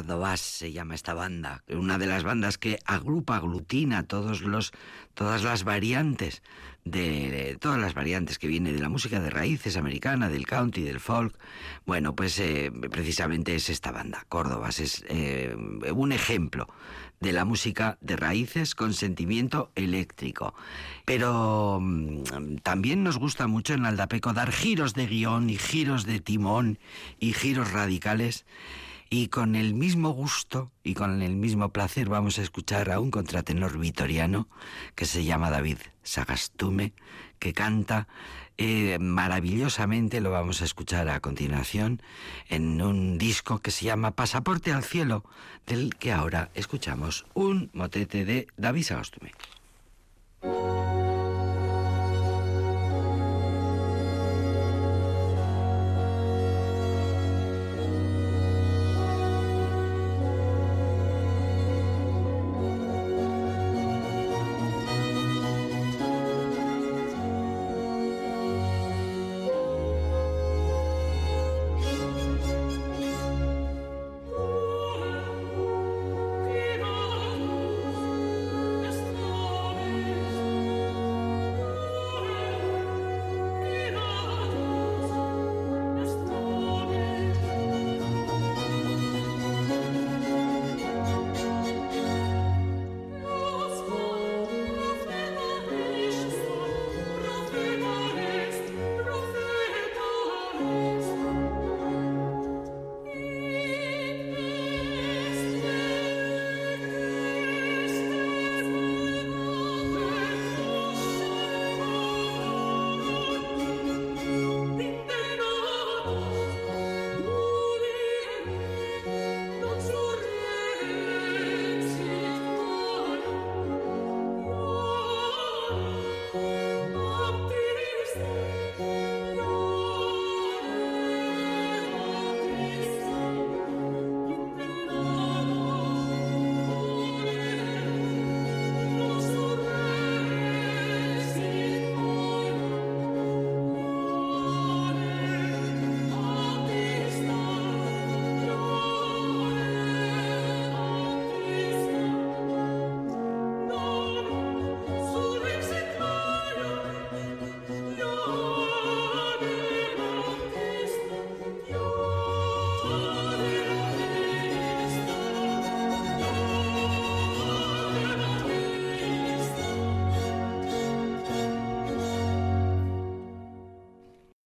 Córdobas 0.08 0.40
se 0.40 0.72
llama 0.72 0.96
esta 0.96 1.14
banda, 1.14 1.66
una 1.68 1.98
de 1.98 2.06
las 2.06 2.24
bandas 2.24 2.58
que 2.58 2.80
agrupa, 2.86 3.36
aglutina 3.36 4.04
todos 4.04 4.40
los, 4.40 4.72
todas 5.14 5.44
las 5.44 5.66
variantes 5.66 6.44
de, 6.86 7.58
todas 7.60 7.78
las 7.78 7.94
variantes 7.94 8.40
que 8.40 8.48
viene 8.48 8.72
de 8.72 8.80
la 8.80 8.88
música 8.88 9.20
de 9.20 9.30
raíces 9.30 9.76
americana, 9.76 10.30
del 10.30 10.48
country, 10.48 10.84
del 10.84 11.02
folk. 11.02 11.38
Bueno, 11.86 12.16
pues 12.16 12.40
eh, 12.40 12.72
precisamente 12.90 13.54
es 13.54 13.70
esta 13.70 13.92
banda, 13.92 14.26
Córdobas, 14.30 14.80
es 14.80 15.04
eh, 15.10 15.54
un 15.94 16.14
ejemplo 16.14 16.70
de 17.20 17.34
la 17.34 17.44
música 17.44 17.98
de 18.00 18.16
raíces 18.16 18.76
con 18.76 18.94
sentimiento 18.94 19.74
eléctrico. 19.76 20.56
Pero 21.04 21.80
mm, 21.82 22.60
también 22.64 23.04
nos 23.04 23.18
gusta 23.18 23.48
mucho 23.48 23.74
en 23.74 23.86
Aldapeco 23.86 24.32
dar 24.32 24.54
giros 24.54 24.94
de 24.94 25.06
guion 25.06 25.50
y 25.50 25.58
giros 25.58 26.06
de 26.06 26.22
timón 26.22 26.80
y 27.20 27.34
giros 27.34 27.74
radicales. 27.74 28.46
Y 29.10 29.28
con 29.28 29.56
el 29.56 29.74
mismo 29.74 30.12
gusto 30.12 30.72
y 30.84 30.94
con 30.94 31.22
el 31.22 31.36
mismo 31.36 31.70
placer 31.70 32.10
vamos 32.10 32.40
a 32.40 32.42
escuchar 32.42 32.92
a 32.92 33.00
un 33.00 33.12
contratenor 33.12 33.78
vitoriano 33.78 34.48
que 34.96 35.06
se 35.06 35.24
llama 35.24 35.50
David 35.50 35.78
Sagastume, 36.04 36.94
que 37.40 37.54
canta 37.54 38.08
eh, 38.58 38.98
maravillosamente, 39.00 40.20
lo 40.20 40.32
vamos 40.32 40.62
a 40.62 40.66
escuchar 40.66 41.10
a 41.10 41.20
continuación, 41.20 42.02
en 42.50 42.82
un 42.82 43.18
disco 43.18 43.60
que 43.60 43.72
se 43.72 43.86
llama 43.86 44.12
Pasaporte 44.12 44.74
al 44.74 44.84
Cielo, 44.84 45.24
del 45.68 45.96
que 45.96 46.12
ahora 46.12 46.50
escuchamos 46.56 47.26
un 47.34 47.70
motete 47.74 48.26
de 48.26 48.48
David 48.58 48.84
Sagastume. 48.84 49.32